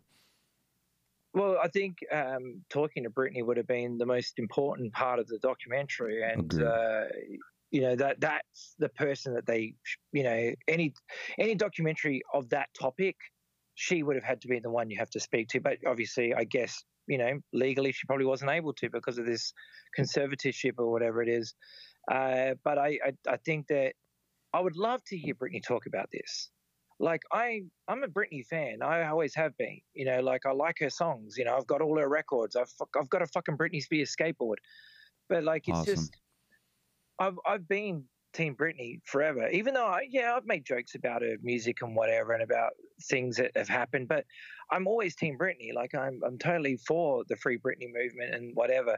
[1.34, 5.28] Well, I think um, talking to Britney would have been the most important part of
[5.28, 7.06] the documentary, and uh,
[7.74, 9.74] you know that that's the person that they,
[10.14, 10.94] you know, any
[11.40, 13.18] any documentary of that topic,
[13.74, 15.60] she would have had to be the one you have to speak to.
[15.60, 19.54] But obviously, I guess you know legally she probably wasn't able to because of this
[20.00, 21.56] conservatorship or whatever it is.
[22.10, 23.96] Uh, but I, I I think that
[24.54, 26.52] I would love to hear Britney talk about this
[27.00, 28.84] like I I'm a Britney fan.
[28.84, 29.82] I always have been.
[29.94, 31.38] You know, like I like her songs.
[31.38, 32.56] You know, I've got all her records.
[32.56, 34.58] I've I've got a fucking Britney Spears skateboard.
[35.28, 35.96] But like it's Awesome.
[35.96, 36.14] just
[37.20, 39.48] I've I've been Team Britney forever.
[39.50, 42.74] Even though I yeah I've made jokes about her music and whatever and about
[43.04, 44.26] things that have happened, but
[44.72, 45.74] I'm always Team Britney.
[45.74, 48.98] Like I'm I'm totally for the Free Britney movement and whatever.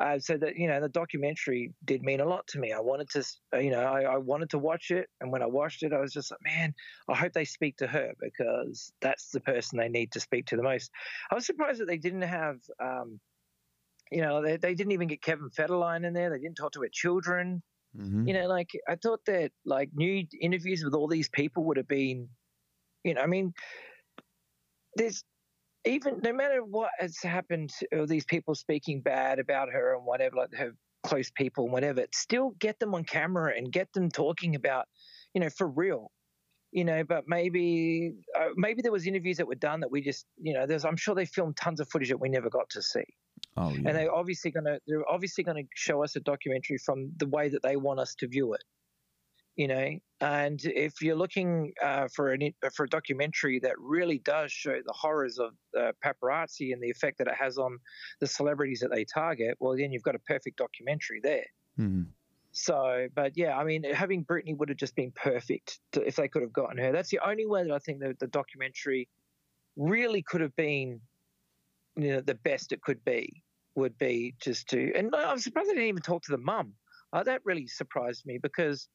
[0.00, 2.72] Uh, so that you know the documentary did mean a lot to me.
[2.72, 5.46] I wanted to, uh, you know, I, I wanted to watch it, and when I
[5.46, 6.72] watched it, I was just like, man,
[7.08, 10.56] I hope they speak to her because that's the person they need to speak to
[10.56, 10.92] the most.
[11.32, 13.18] I was surprised that they didn't have, um,
[14.10, 16.30] you know, they, they didn't even get Kevin Federline in there.
[16.30, 17.62] They didn't talk to her children.
[17.96, 18.28] Mm-hmm.
[18.28, 21.88] You know, like I thought that like new interviews with all these people would have
[21.88, 22.28] been,
[23.04, 23.52] you know, I mean,
[24.96, 25.24] there's
[25.84, 30.36] even no matter what has happened, or these people speaking bad about her and whatever,
[30.36, 34.54] like her close people and whatever, still get them on camera and get them talking
[34.54, 34.86] about,
[35.34, 36.10] you know, for real.
[36.70, 40.26] You know, but maybe uh, maybe there was interviews that were done that we just,
[40.36, 42.82] you know, there's I'm sure they filmed tons of footage that we never got to
[42.82, 43.04] see
[43.56, 43.88] Oh yeah.
[43.88, 47.26] and they're obviously going to they're obviously going to show us a documentary from the
[47.28, 48.64] way that they want us to view it
[49.56, 54.52] you know and if you're looking uh, for an for a documentary that really does
[54.52, 57.78] show the horrors of uh, paparazzi and the effect that it has on
[58.20, 61.46] the celebrities that they target well then you've got a perfect documentary there
[61.78, 62.12] Mhm.
[62.50, 66.28] so, but yeah, I mean, having Britney would have just been perfect to, if they
[66.28, 66.92] could have gotten her.
[66.92, 69.08] That's the only way that I think that the documentary
[69.76, 71.02] really could have been,
[71.98, 73.44] you know, the best it could be
[73.76, 74.92] would be just to.
[74.94, 76.76] And I'm surprised they didn't even talk to the mum.
[77.12, 78.88] Uh, that really surprised me because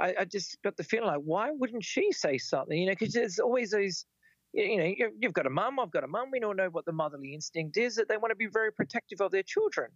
[0.00, 2.78] I, I just got the feeling like, why wouldn't she say something?
[2.78, 4.06] You know, because there's always these.
[4.54, 6.30] You know, you- you've got a mum, I've got a mum.
[6.32, 9.20] We all know what the motherly instinct is that they want to be very protective
[9.20, 9.90] of their children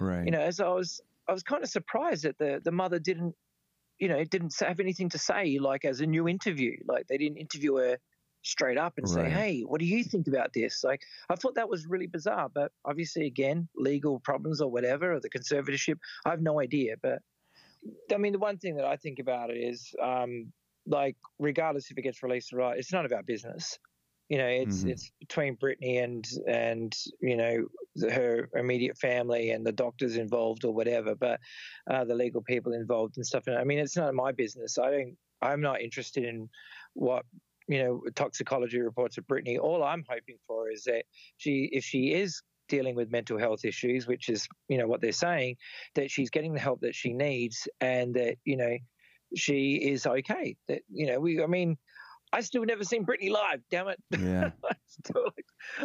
[0.00, 0.24] Right.
[0.24, 3.36] you know, as I was, I was kind of surprised that the the mother didn't,
[3.98, 7.38] you know, didn't have anything to say, like as a new interview, like they didn't
[7.38, 7.98] interview her
[8.42, 10.82] straight up and say, hey, what do you think about this?
[10.84, 15.20] Like, I thought that was really bizarre, but obviously, again, legal problems or whatever, or
[15.20, 16.96] the conservatorship, I have no idea.
[17.00, 17.22] But
[18.12, 20.52] I mean, the one thing that I think about it is, um,
[20.86, 23.78] like, regardless if it gets released or not, it's none of our business.
[24.28, 24.84] You know, it's Mhm.
[24.84, 27.66] it's between Britney and and you know
[28.08, 31.40] her immediate family and the doctors involved or whatever, but
[31.90, 33.48] uh, the legal people involved and stuff.
[33.48, 34.78] And I mean, it's none of my business.
[34.78, 35.18] I don't.
[35.42, 36.48] I'm not interested in
[36.94, 37.24] what
[37.70, 39.58] you know toxicology reports of Britney.
[39.58, 41.04] All I'm hoping for is that
[41.36, 45.12] she, if she is dealing with mental health issues, which is you know what they're
[45.12, 45.56] saying,
[45.94, 48.76] that she's getting the help that she needs and that you know
[49.36, 50.56] she is okay.
[50.68, 51.42] That you know we.
[51.42, 51.78] I mean.
[52.32, 53.60] I still never seen Britney live.
[53.70, 54.00] Damn it!
[54.20, 54.50] Yeah.
[54.64, 55.30] I still,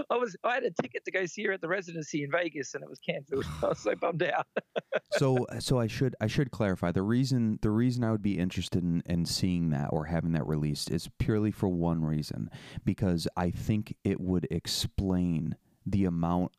[0.10, 2.74] I was, I had a ticket to go see her at the residency in Vegas,
[2.74, 3.46] and it was cancelled.
[3.64, 4.46] I was so bummed out.
[5.14, 8.84] so so I should I should clarify the reason the reason I would be interested
[8.84, 12.50] in, in seeing that or having that released is purely for one reason
[12.84, 15.56] because I think it would explain
[15.86, 16.52] the amount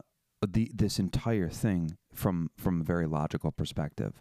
[0.47, 4.19] the this entire thing from from a very logical perspective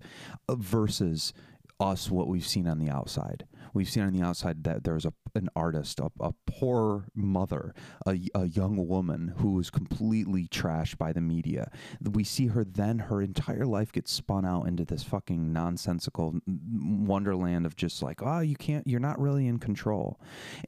[0.50, 1.34] uh, versus
[1.80, 3.46] us what we've seen on the outside.
[3.74, 7.74] We've seen on the outside that there's a an artist, a, a poor mother,
[8.08, 11.70] a, a young woman who was completely trashed by the media.
[12.02, 17.66] We see her then her entire life gets spun out into this fucking nonsensical wonderland
[17.66, 20.20] of just like, oh, you can't, you're not really in control.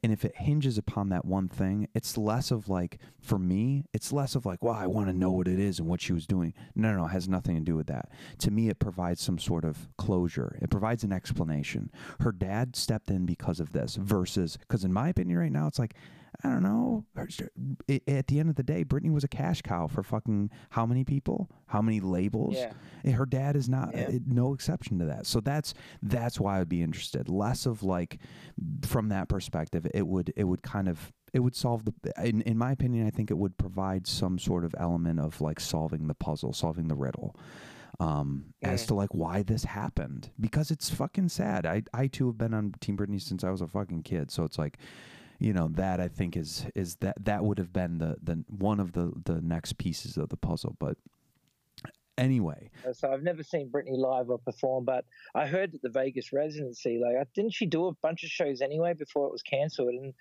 [0.02, 4.12] And if it hinges upon that one thing, it's less of like, for me, it's
[4.12, 6.26] less of like, well, I want to know what it is and what she was
[6.26, 6.52] doing.
[6.74, 8.10] No, no, no, it has nothing to do with that.
[8.40, 10.58] To me, it provides some sort of closure.
[10.60, 11.90] It provides an explanation.
[12.20, 15.78] Her dad stepped in because of this versus, because in my opinion right now, it's
[15.78, 15.92] like,
[16.42, 17.04] I don't know.
[18.06, 21.04] At the end of the day, Britney was a cash cow for fucking how many
[21.04, 22.54] people, how many labels.
[22.56, 23.12] Yeah.
[23.12, 24.08] Her dad is not Yeah.
[24.08, 25.26] uh, no exception to that.
[25.26, 27.28] So that's that's why I'd be interested.
[27.28, 28.18] Less of like
[28.82, 31.92] from that perspective, it would it would kind of it would solve the
[32.24, 35.60] in in my opinion, I think it would provide some sort of element of like
[35.60, 37.34] solving the puzzle, solving the riddle.
[38.00, 38.86] Um, as Mm.
[38.88, 41.66] to like why this happened because it's fucking sad.
[41.66, 44.44] I I too have been on Team Britney since I was a fucking kid, so
[44.44, 44.78] it's like
[45.40, 48.78] you know that I think is is that that would have been the the one
[48.78, 50.76] of the the next pieces of the puzzle.
[50.78, 50.96] But
[52.16, 56.32] anyway, So I've never seen Britney live or perform, but I heard that the Vegas
[56.32, 59.88] residency, like, didn't she do a bunch of shows anyway before it was cancelled?
[59.90, 60.14] And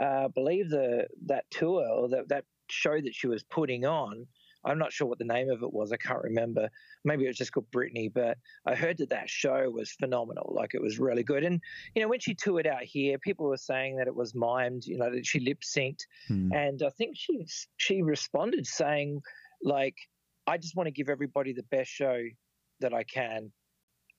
[0.00, 4.26] uh, I believe the that tour or that that show that she was putting on,
[4.64, 5.92] I'm not sure what the name of it was.
[5.92, 6.68] I can't remember.
[7.04, 10.52] Maybe it was just called Britney, but I heard that that show was phenomenal.
[10.54, 11.44] Like it was really good.
[11.44, 11.60] And
[11.94, 14.86] you know, when she toured out here, people were saying that it was mimed.
[14.86, 17.46] You know, that she lip synced hmm, and I think she
[17.76, 19.22] she responded saying,
[19.62, 19.96] like,
[20.46, 22.22] I just want to give everybody the best show
[22.80, 23.52] that I can.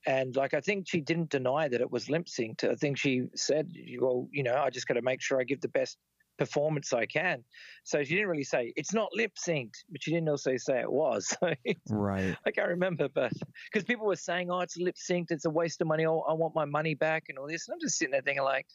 [0.08, 2.64] And like, I think she didn't deny that it was lip synced.
[2.64, 5.62] I think she said, well, you know, I just got to make sure I give
[5.62, 5.98] the best
[6.38, 7.44] performance I can.
[7.84, 10.92] So she didn't really say it's not lip synced, but she didn't also say it
[10.92, 11.36] was.
[11.88, 12.36] So right.
[12.46, 13.32] I can't remember, but
[13.72, 16.34] because people were saying, oh, it's lip synced, it's a waste of money, oh, I
[16.34, 17.68] want my money back, and all this.
[17.68, 18.66] And I'm just sitting there thinking, like,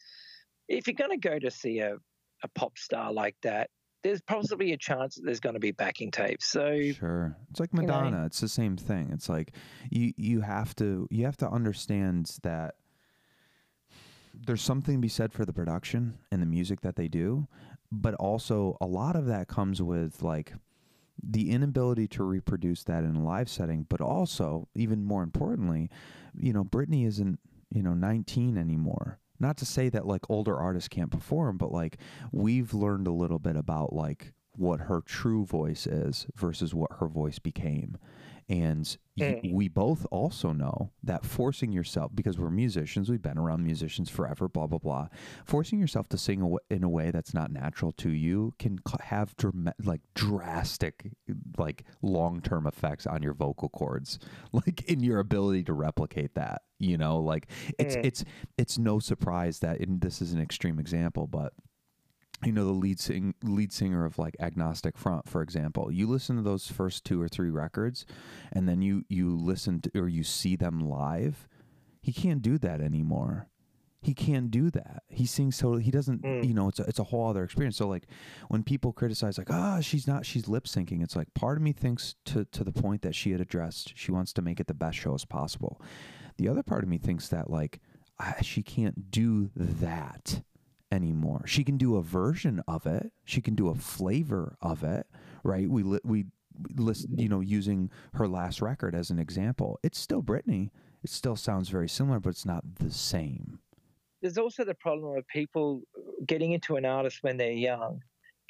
[0.68, 1.96] if you're going to go to see a,
[2.44, 3.70] a pop star like that,
[4.02, 6.46] there's possibly a chance that there's going to be backing tapes.
[6.46, 7.36] So, Sure.
[7.50, 7.86] It's like you know.
[7.86, 8.26] Madonna.
[8.26, 9.10] It's the same thing.
[9.12, 9.52] It's like
[9.90, 12.76] you you have to you have to understand that
[14.46, 17.46] there's something to be said for the production and the music that they do,
[17.92, 20.52] but also a lot of that comes with like
[21.22, 25.90] the inability to reproduce that in a live setting, but also even more importantly,
[26.34, 27.38] you know, Britney isn't,
[27.70, 29.18] you know, 19 anymore.
[29.38, 31.98] Not to say that like older artists can't perform, but like
[32.32, 37.08] we've learned a little bit about like what her true voice is versus what her
[37.08, 37.96] voice became.
[38.50, 39.52] And y- Mm.
[39.52, 44.48] we both also know that forcing yourself, because we're musicians, we've been around musicians forever,
[44.48, 45.06] blah, blah, blah.
[45.44, 49.36] Forcing yourself to sing in a way that's not natural to you can c- have
[49.36, 51.12] drama- like drastic,
[51.58, 54.18] like long term effects on your vocal cords,
[54.52, 56.62] like in your ability to replicate that.
[56.80, 57.46] You know, like
[57.78, 58.04] it's Mm.
[58.04, 58.24] it's
[58.58, 61.52] it's no surprise that, and this is an extreme example, but
[62.44, 66.36] you know the lead sing lead singer of like agnostic front for example you listen
[66.36, 68.06] to those first two or three records
[68.52, 71.46] and then you you listen to or you see them live
[72.02, 73.46] he can't do that anymore.
[74.00, 75.02] He can't do that.
[75.08, 76.46] He sings so he doesn't Mm.
[76.48, 77.76] you know it's a, it's a whole other experience.
[77.76, 78.06] So like
[78.48, 81.72] when people criticize like ah she's not she's lip syncing it's like part of me
[81.72, 84.72] thinks to to the point that she had addressed she wants to make it the
[84.72, 85.78] best show as possible.
[86.38, 87.80] The other part of me thinks that like
[88.18, 90.42] ah, she can't do that
[90.90, 91.42] anymore.
[91.46, 93.12] She can do a version of it.
[93.24, 95.06] She can do a flavor of it,
[95.44, 95.68] right?
[95.68, 96.26] We li- we
[96.76, 99.78] list, you know, using her last record as an example.
[99.82, 100.70] It's still Britney.
[101.02, 103.60] It still sounds very similar, but it's not the same.
[104.22, 105.82] there's also the problem of people
[106.26, 108.02] getting into an artist when they're young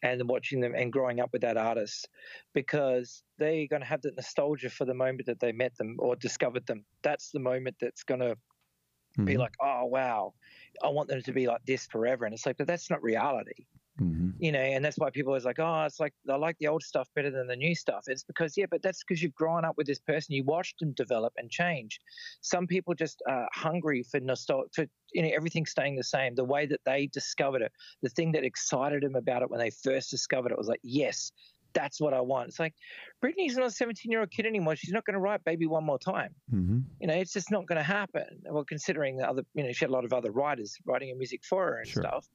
[0.03, 2.09] and watching them and growing up with that artist
[2.55, 6.17] because they're going to have that nostalgia for the moment that they met them or
[6.17, 6.85] discovered them.
[7.03, 8.35] That's the moment that's going to
[9.25, 9.39] be Mhm.
[9.39, 10.35] like, oh, wow,
[10.83, 12.25] I want them to be like this forever.
[12.25, 13.67] And it's like, but that's not reality.
[14.01, 14.41] Mhm.
[14.41, 16.83] you know, and that's why people are like, oh, it's like I like the old
[16.83, 18.05] stuff better than the new stuff.
[18.07, 20.93] It's because yeah, but that's because you've grown up with this person, you watched them
[20.95, 21.99] develop and change.
[22.41, 26.37] Some people just are hungry for nostalgia, for you know everything staying the same.
[26.37, 29.71] The way that they discovered it, the thing that excited them about it when they
[29.71, 31.33] first discovered it was like, yes,
[31.75, 32.49] that's what I want.
[32.49, 32.75] It's like
[33.25, 34.77] Britney's not a 17 year old kid anymore.
[34.77, 36.85] She's not going to write "Baby One More Time." Mhm.
[37.01, 38.43] You know, it's just not going to happen.
[38.45, 41.17] Well, considering the other, you know, she had a lot of other writers writing her
[41.17, 42.03] music for her and Sure.
[42.03, 42.29] stuff.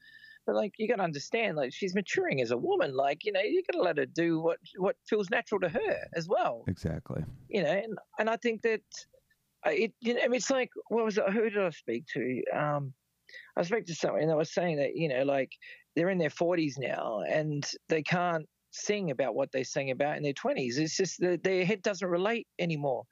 [0.46, 2.96] But like you got to understand, like she's maturing as a woman.
[2.96, 6.08] Like you know, you got to let her do what what feels natural to her
[6.14, 6.64] as well.
[6.68, 7.24] Exactly.
[7.50, 8.82] You know, and and I think that
[9.66, 9.94] uh, it.
[10.02, 11.28] You know, I mean, it's like what was it?
[11.32, 12.44] Who did I speak to?
[12.54, 12.94] Um,
[13.58, 15.52] I spoke to someone and they were saying that you know, like
[15.96, 20.24] they're in their forties now and they can't sing about what they sang about in
[20.24, 20.78] their twenties.
[20.78, 23.06] It's just that their head doesn't relate anymore.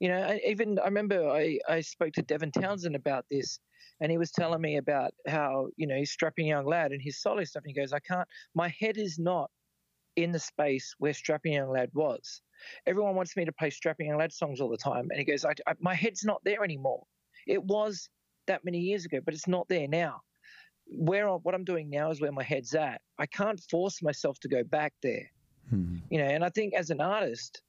[0.00, 3.60] You know, I- even I remember I, I spoke to Devin Townsend about this,
[4.00, 7.20] and he was telling me about how you know he's strapping young lad and his
[7.20, 7.62] solo stuff.
[7.64, 8.28] And he goes, I can't.
[8.54, 9.50] My head is not
[10.16, 12.42] in the space where strapping young lad was.
[12.86, 15.44] Everyone wants me to play strapping young lad songs all the time, and he goes,
[15.44, 17.04] I, I, my head's not there anymore.
[17.46, 18.08] It was
[18.46, 20.22] that many years ago, but it's not there now.
[20.90, 23.00] Where I'm, what I'm doing now is where my head's at.
[23.18, 25.30] I can't force myself to go back there.
[25.70, 25.96] Hmm.
[26.10, 27.60] you know and i think as an artist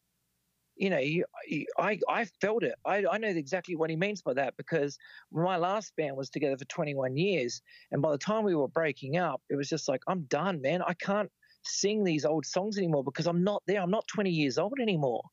[0.78, 2.76] you know you, you, i i felt it.
[2.86, 4.97] I, I know exactly what he means by that because
[5.32, 7.61] my last band was together for 21 years
[7.91, 10.82] and by the time we were breaking up it was just like i'm done man.
[10.82, 11.30] I can't
[11.63, 13.82] sing these old songs anymore because i'm not there.
[13.82, 15.24] I'm not 20 years old anymore.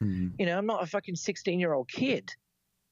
[0.00, 0.28] Hmm.
[0.38, 2.32] you know i'm not a fucking 16 year old kid.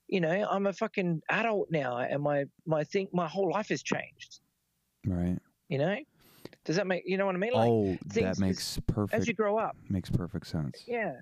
[0.07, 3.82] You know i'm a fucking adult now and my my thing my whole life has
[3.82, 4.40] changed
[5.07, 5.38] Right.
[5.68, 5.96] you know?
[6.64, 7.52] Does that make you know what i mean?
[7.52, 9.76] Like oh, that makes as perfect as you grow up.
[9.88, 10.82] makes perfect sense.
[10.86, 11.12] yeah.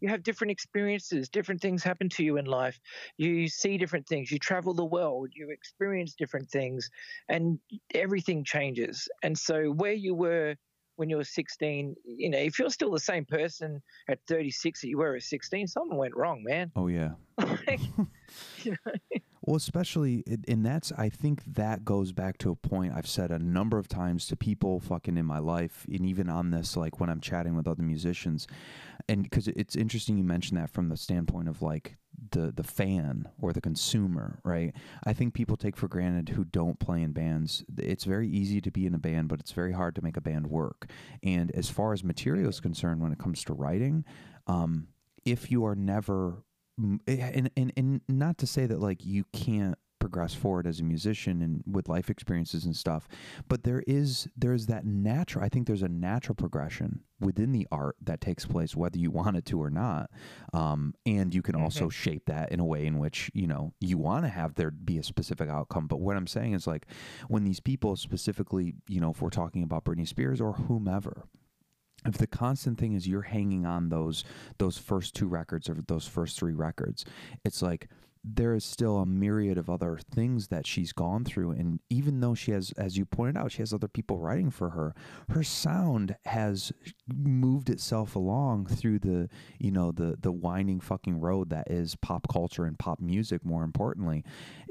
[0.00, 2.78] You have different experiences different things happen to you in life.
[3.16, 4.30] You see different things.
[4.30, 5.30] You travel the world.
[5.34, 6.90] You experience different things
[7.28, 7.58] and
[7.94, 9.08] everything changes.
[9.22, 10.54] And so where you were
[10.96, 14.88] when you were 16 you know if you're still the same person at 36 that
[14.88, 16.70] you were at 16 something went wrong man.
[16.76, 17.12] Oh yeah.
[17.66, 17.80] Like,
[18.62, 18.92] you know,
[19.46, 23.38] Well, especially, and that's, I think that goes back to a point I've said a
[23.38, 27.08] number of times to people fucking in my life, and even on this, like when
[27.08, 28.48] I'm chatting with other musicians.
[29.08, 31.96] And because it's interesting you mentioned that from the standpoint of like
[32.32, 34.74] the, the fan or the consumer, right?
[35.06, 37.64] I think people take for granted who don't play in bands.
[37.78, 40.20] It's very easy to be in a band, but it's very hard to make a
[40.20, 40.90] band work.
[41.22, 44.04] And as far as material is concerned, when it comes to writing,
[44.48, 44.88] um,
[45.24, 46.42] if you are never
[46.78, 51.40] and, and and not to say that like you can't progress forward as a musician
[51.40, 53.08] and with life experiences and stuff
[53.48, 57.96] but there is there's that natural i think there's a natural progression within the art
[58.02, 60.10] that takes place whether you want it to or not
[60.52, 63.96] um, and you can also shape that in a way in which you know you
[63.96, 65.86] want to have there be a specific outcome.
[65.86, 66.86] But what i'm saying is like
[67.28, 71.24] when these people specifically you know if we're talking about britney spears or whomever
[72.06, 74.24] if the constant thing is you're hanging on those
[74.58, 77.04] those first two records or those first three records
[77.44, 77.88] it's like
[78.28, 82.34] there is still a myriad of other things that she's gone through and even though
[82.34, 84.92] she has as you pointed out she has other people writing for her
[85.28, 86.72] her sound has
[87.06, 89.28] moved itself along through the
[89.60, 93.62] you know the the winding fucking road that is pop culture and pop music more
[93.62, 94.24] importantly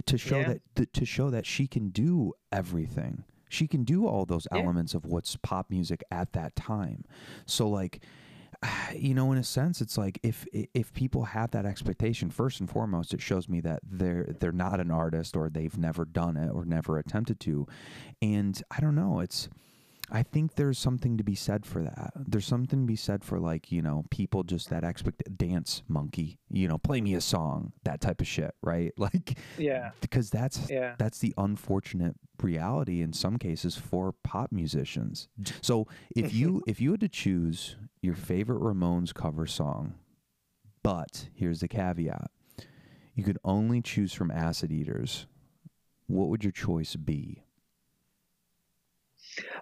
[0.06, 0.56] to show Yeah.
[0.76, 4.60] that to show that she can do everything she can do all those Yeah.
[4.60, 7.04] elements of what's pop music at that time
[7.46, 8.02] so like
[8.96, 12.70] you know in a sense it's like if if people have that expectation first and
[12.70, 16.50] foremost it shows me that they're they're not an artist or they've never done it
[16.50, 17.68] or never attempted to
[18.22, 19.50] and i don't know it's
[20.12, 22.12] I think there's something to be said for that.
[22.16, 26.38] There's something to be said for like, you know, people just that expect dance monkey,
[26.52, 28.94] you know, play me a song, that type of shit, right?
[29.00, 30.96] Like yeah because that's Yeah.
[30.98, 35.28] that's the unfortunate reality in some cases for pop musicians.
[35.62, 39.96] So if you if you had to choose your favorite Ramones cover song,
[40.84, 42.30] but here's the caveat.
[43.16, 45.26] You could only choose from Acid Eaters.
[46.08, 47.45] What would your choice be?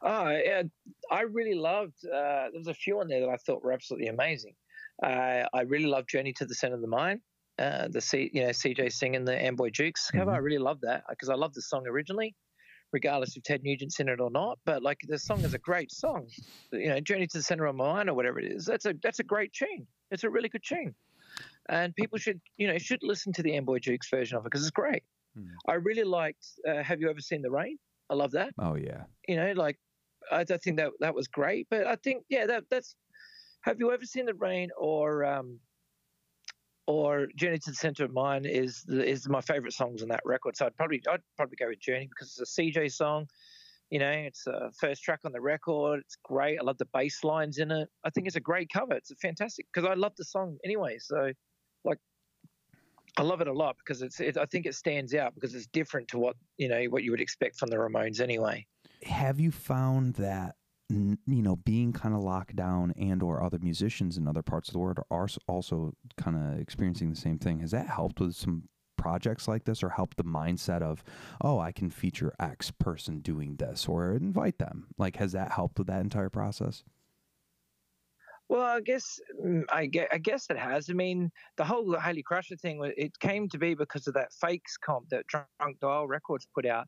[0.01, 0.63] Oh, yeah,
[1.11, 1.95] I really loved.
[2.05, 4.55] Uh, there was a few on there that I thought were absolutely amazing.
[5.01, 7.21] Uh, I really loved "Journey to the Center of the Mind."
[7.59, 10.31] Uh, the C, you know, CJ singing the Amboy Dukes cover.
[10.31, 12.35] I really loved that because I loved the song originally,
[12.91, 14.57] regardless if Ted Nugent's in it or not.
[14.65, 16.27] But like the song is a great song.
[16.71, 18.65] You know, "Journey to the Center of Mind" or whatever it is.
[18.65, 19.85] That's a that's a great tune.
[20.11, 20.95] It's a really good tune,
[21.69, 24.61] and people should you know should listen to the Amboy Dukes version of it because
[24.61, 25.03] it's great.
[25.37, 25.47] Mhm.
[25.67, 26.45] I really liked.
[26.67, 27.77] Uh, Have you ever seen the rain?
[28.09, 29.03] I love that Oh yeah.
[29.27, 29.77] you know, like
[30.31, 32.95] I don't think that that was great, but I think yeah, that that's.
[33.61, 35.59] Have you ever seen the rain or um,
[36.85, 40.21] or Journey to the Center of Mind is the, is my favorite songs on that
[40.25, 40.57] record.
[40.57, 43.27] So I'd probably I'd probably go with Journey because it's a CJ song.
[43.89, 45.99] You know, it's a first track on the record.
[45.99, 46.57] It's great.
[46.59, 47.87] I love the bass lines in it.
[48.03, 48.93] I think it's a great cover.
[48.93, 50.97] It's a fantastic because I love the song anyway.
[50.99, 51.31] So,
[51.85, 51.99] like,
[53.17, 54.19] I love it a lot because it's.
[54.19, 57.11] It, I think it stands out because it's different to what you know what you
[57.11, 58.65] would expect from the Ramones anyway.
[59.03, 60.55] have you found that
[60.89, 64.73] you know being kind of locked down and or other musicians in other parts of
[64.73, 68.63] the world are also kind of experiencing the same thing has that helped with some
[69.03, 71.03] projects like this or help the mindset of,
[71.41, 74.87] oh, I can feature X person doing this or invite them?
[74.97, 76.83] Like, has that helped with that entire process?
[78.49, 80.89] Well, I guess mm, I guess, I guess it has.
[80.89, 84.77] I mean, the whole Hayley Crusher thing, it came to be because of that fakes
[84.77, 86.85] comp that Drunk Dial Records put out.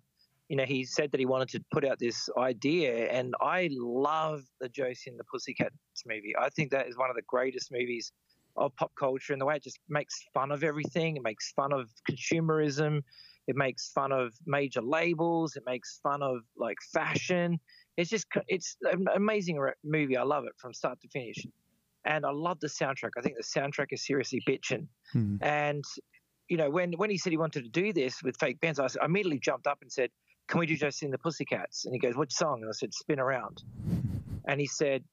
[0.49, 4.41] You know, he said that he wanted to put out this idea, and I love
[4.61, 5.75] the Josie and the Pussycats
[6.05, 6.35] movie.
[6.39, 8.11] I think that is one of the greatest movies
[8.57, 11.17] of pop culture, and the way it just makes fun of everything.
[11.17, 13.01] It makes fun of consumerism.
[13.47, 15.55] It makes fun of major labels.
[15.55, 17.59] It makes fun of like fashion.
[17.97, 20.17] It's just it's an amazing movie.
[20.17, 21.45] I love it from start to finish,
[22.05, 23.11] and I love the soundtrack.
[23.17, 24.87] I think the soundtrack is seriously bitching.
[25.13, 25.41] Mhm.
[25.41, 25.83] And
[26.49, 28.87] you know, when when he said he wanted to do this with fake bands, I
[29.03, 30.11] immediately jumped up and said,
[30.47, 32.93] "Can we do Josie and the Pussycats?" And he goes, "Which song?" And I said,
[32.93, 33.63] "Spin Around."
[34.47, 35.03] And he said,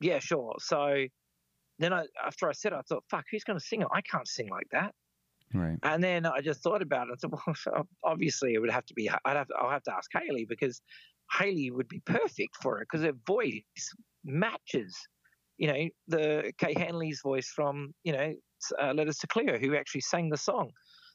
[0.00, 1.04] "Yeah, sure." So
[1.78, 3.88] then I, after I said it, I thought, "Fuck, who's going to sing it?
[3.92, 4.94] I can't sing like that."
[5.52, 5.78] Right.
[5.82, 7.12] And then I just thought about it.
[7.12, 9.10] I said, well, obviously it would have to be.
[9.10, 9.48] I'd have.
[9.58, 10.80] I'll have to ask Hayley because
[11.32, 13.62] Hayley would be perfect for it because her voice
[14.24, 14.96] matches.
[15.56, 18.34] You know, the Kay Hanley's voice from you know
[18.80, 20.70] uh, Letters to Cleo, who actually sang the song,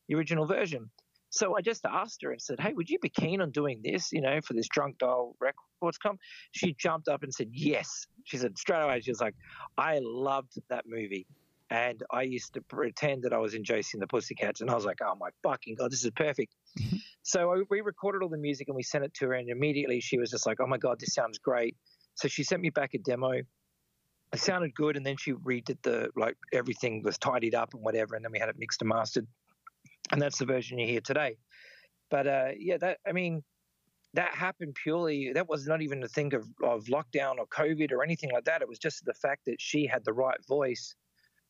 [0.07, 0.89] the original version.
[1.30, 4.11] So I just asked her and said, "Hey, would you be keen on doing this?
[4.11, 6.20] You know, for this Drunk Dial Records comp?"
[6.51, 9.01] She jumped up and said, "Yes." She said straight away.
[9.01, 9.36] She was like,
[9.78, 11.26] "I loved that movie."
[11.74, 14.76] And I used to pretend that I was in Josie and the Pussycats, and I
[14.76, 16.53] was like, "Oh my fucking god, this is perfect!"
[17.24, 19.99] so I, we recorded all the music and we sent it to her, and immediately
[19.99, 21.76] she was just like, "Oh my god, this sounds great!"
[22.13, 23.32] So she sent me back a demo.
[23.32, 23.47] It
[24.36, 28.24] sounded good, and then she redid the like everything was tidied up and whatever, and
[28.24, 29.26] then we had it mixed and mastered,
[30.11, 31.38] and that's the version you hear today.
[32.11, 33.41] But uh, yeah, that I mean,
[34.13, 35.32] that happened purely.
[35.34, 38.61] That was not even a thing of of lockdown or COVID or anything like that.
[38.61, 40.93] It was just the fact that she had the right voice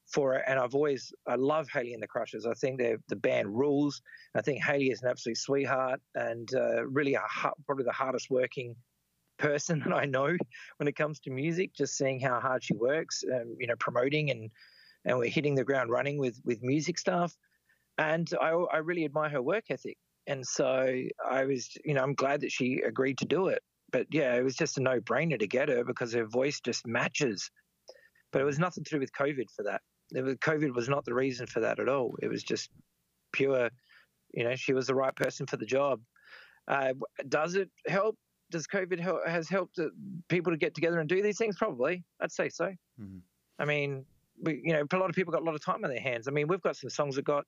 [0.08, 0.44] for it.
[0.48, 2.46] And I've always, I love Hayley and the Crushers.
[2.46, 4.02] I think they're the band rules.
[4.36, 7.22] I think Hayley is an absolute sweetheart and uh, really a,
[7.66, 8.76] probably the hardest working
[9.38, 10.36] person that I know
[10.78, 11.74] when it comes to music.
[11.74, 14.50] Just seeing how hard she works, um, you know, promoting and
[15.06, 17.36] and we're hitting the ground running with with music stuff.
[17.98, 19.98] And I, I really admire her work ethic.
[20.26, 23.62] And so I was, you know, I'm glad that she agreed to do it.
[23.92, 26.88] But yeah, it was just a no brainer to get her because her voice just
[26.88, 27.52] matches.
[28.32, 29.82] But it was nothing to do with COVID for that.
[30.14, 32.16] Was, COVID was not the reason for that at all.
[32.22, 32.70] It was just
[33.32, 33.70] pure,
[34.34, 36.02] you know, she was the right person for the job.
[36.68, 36.94] Uh,
[37.30, 38.18] does it help?
[38.52, 39.86] Does COVID help, has helped uh,
[40.30, 41.58] people to get together and do these things?
[41.58, 42.72] Probably, I'd say so.
[43.02, 43.22] Mhm.
[43.58, 44.06] I mean,
[44.42, 46.28] we, you know, a lot of people got a lot of time on their hands.
[46.28, 47.46] I mean, we've got some songs that got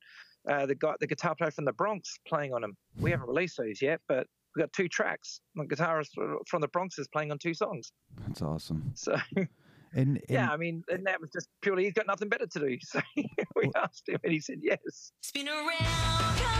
[0.50, 2.76] uh, the guy, the guitar player from the Bronx playing on them.
[3.00, 5.42] We haven't released those yet, but we've got two tracks.
[5.56, 6.10] The guitarist
[6.48, 7.92] from the Bronx is playing on two songs.
[8.28, 8.92] That's awesome.
[8.96, 9.16] So
[9.94, 12.60] And, and yeah, I mean, and that was just purely he's got nothing better to
[12.60, 12.78] do.
[12.86, 13.02] So
[13.56, 15.12] we asked him, and he said yes.
[15.22, 16.55] Spin around,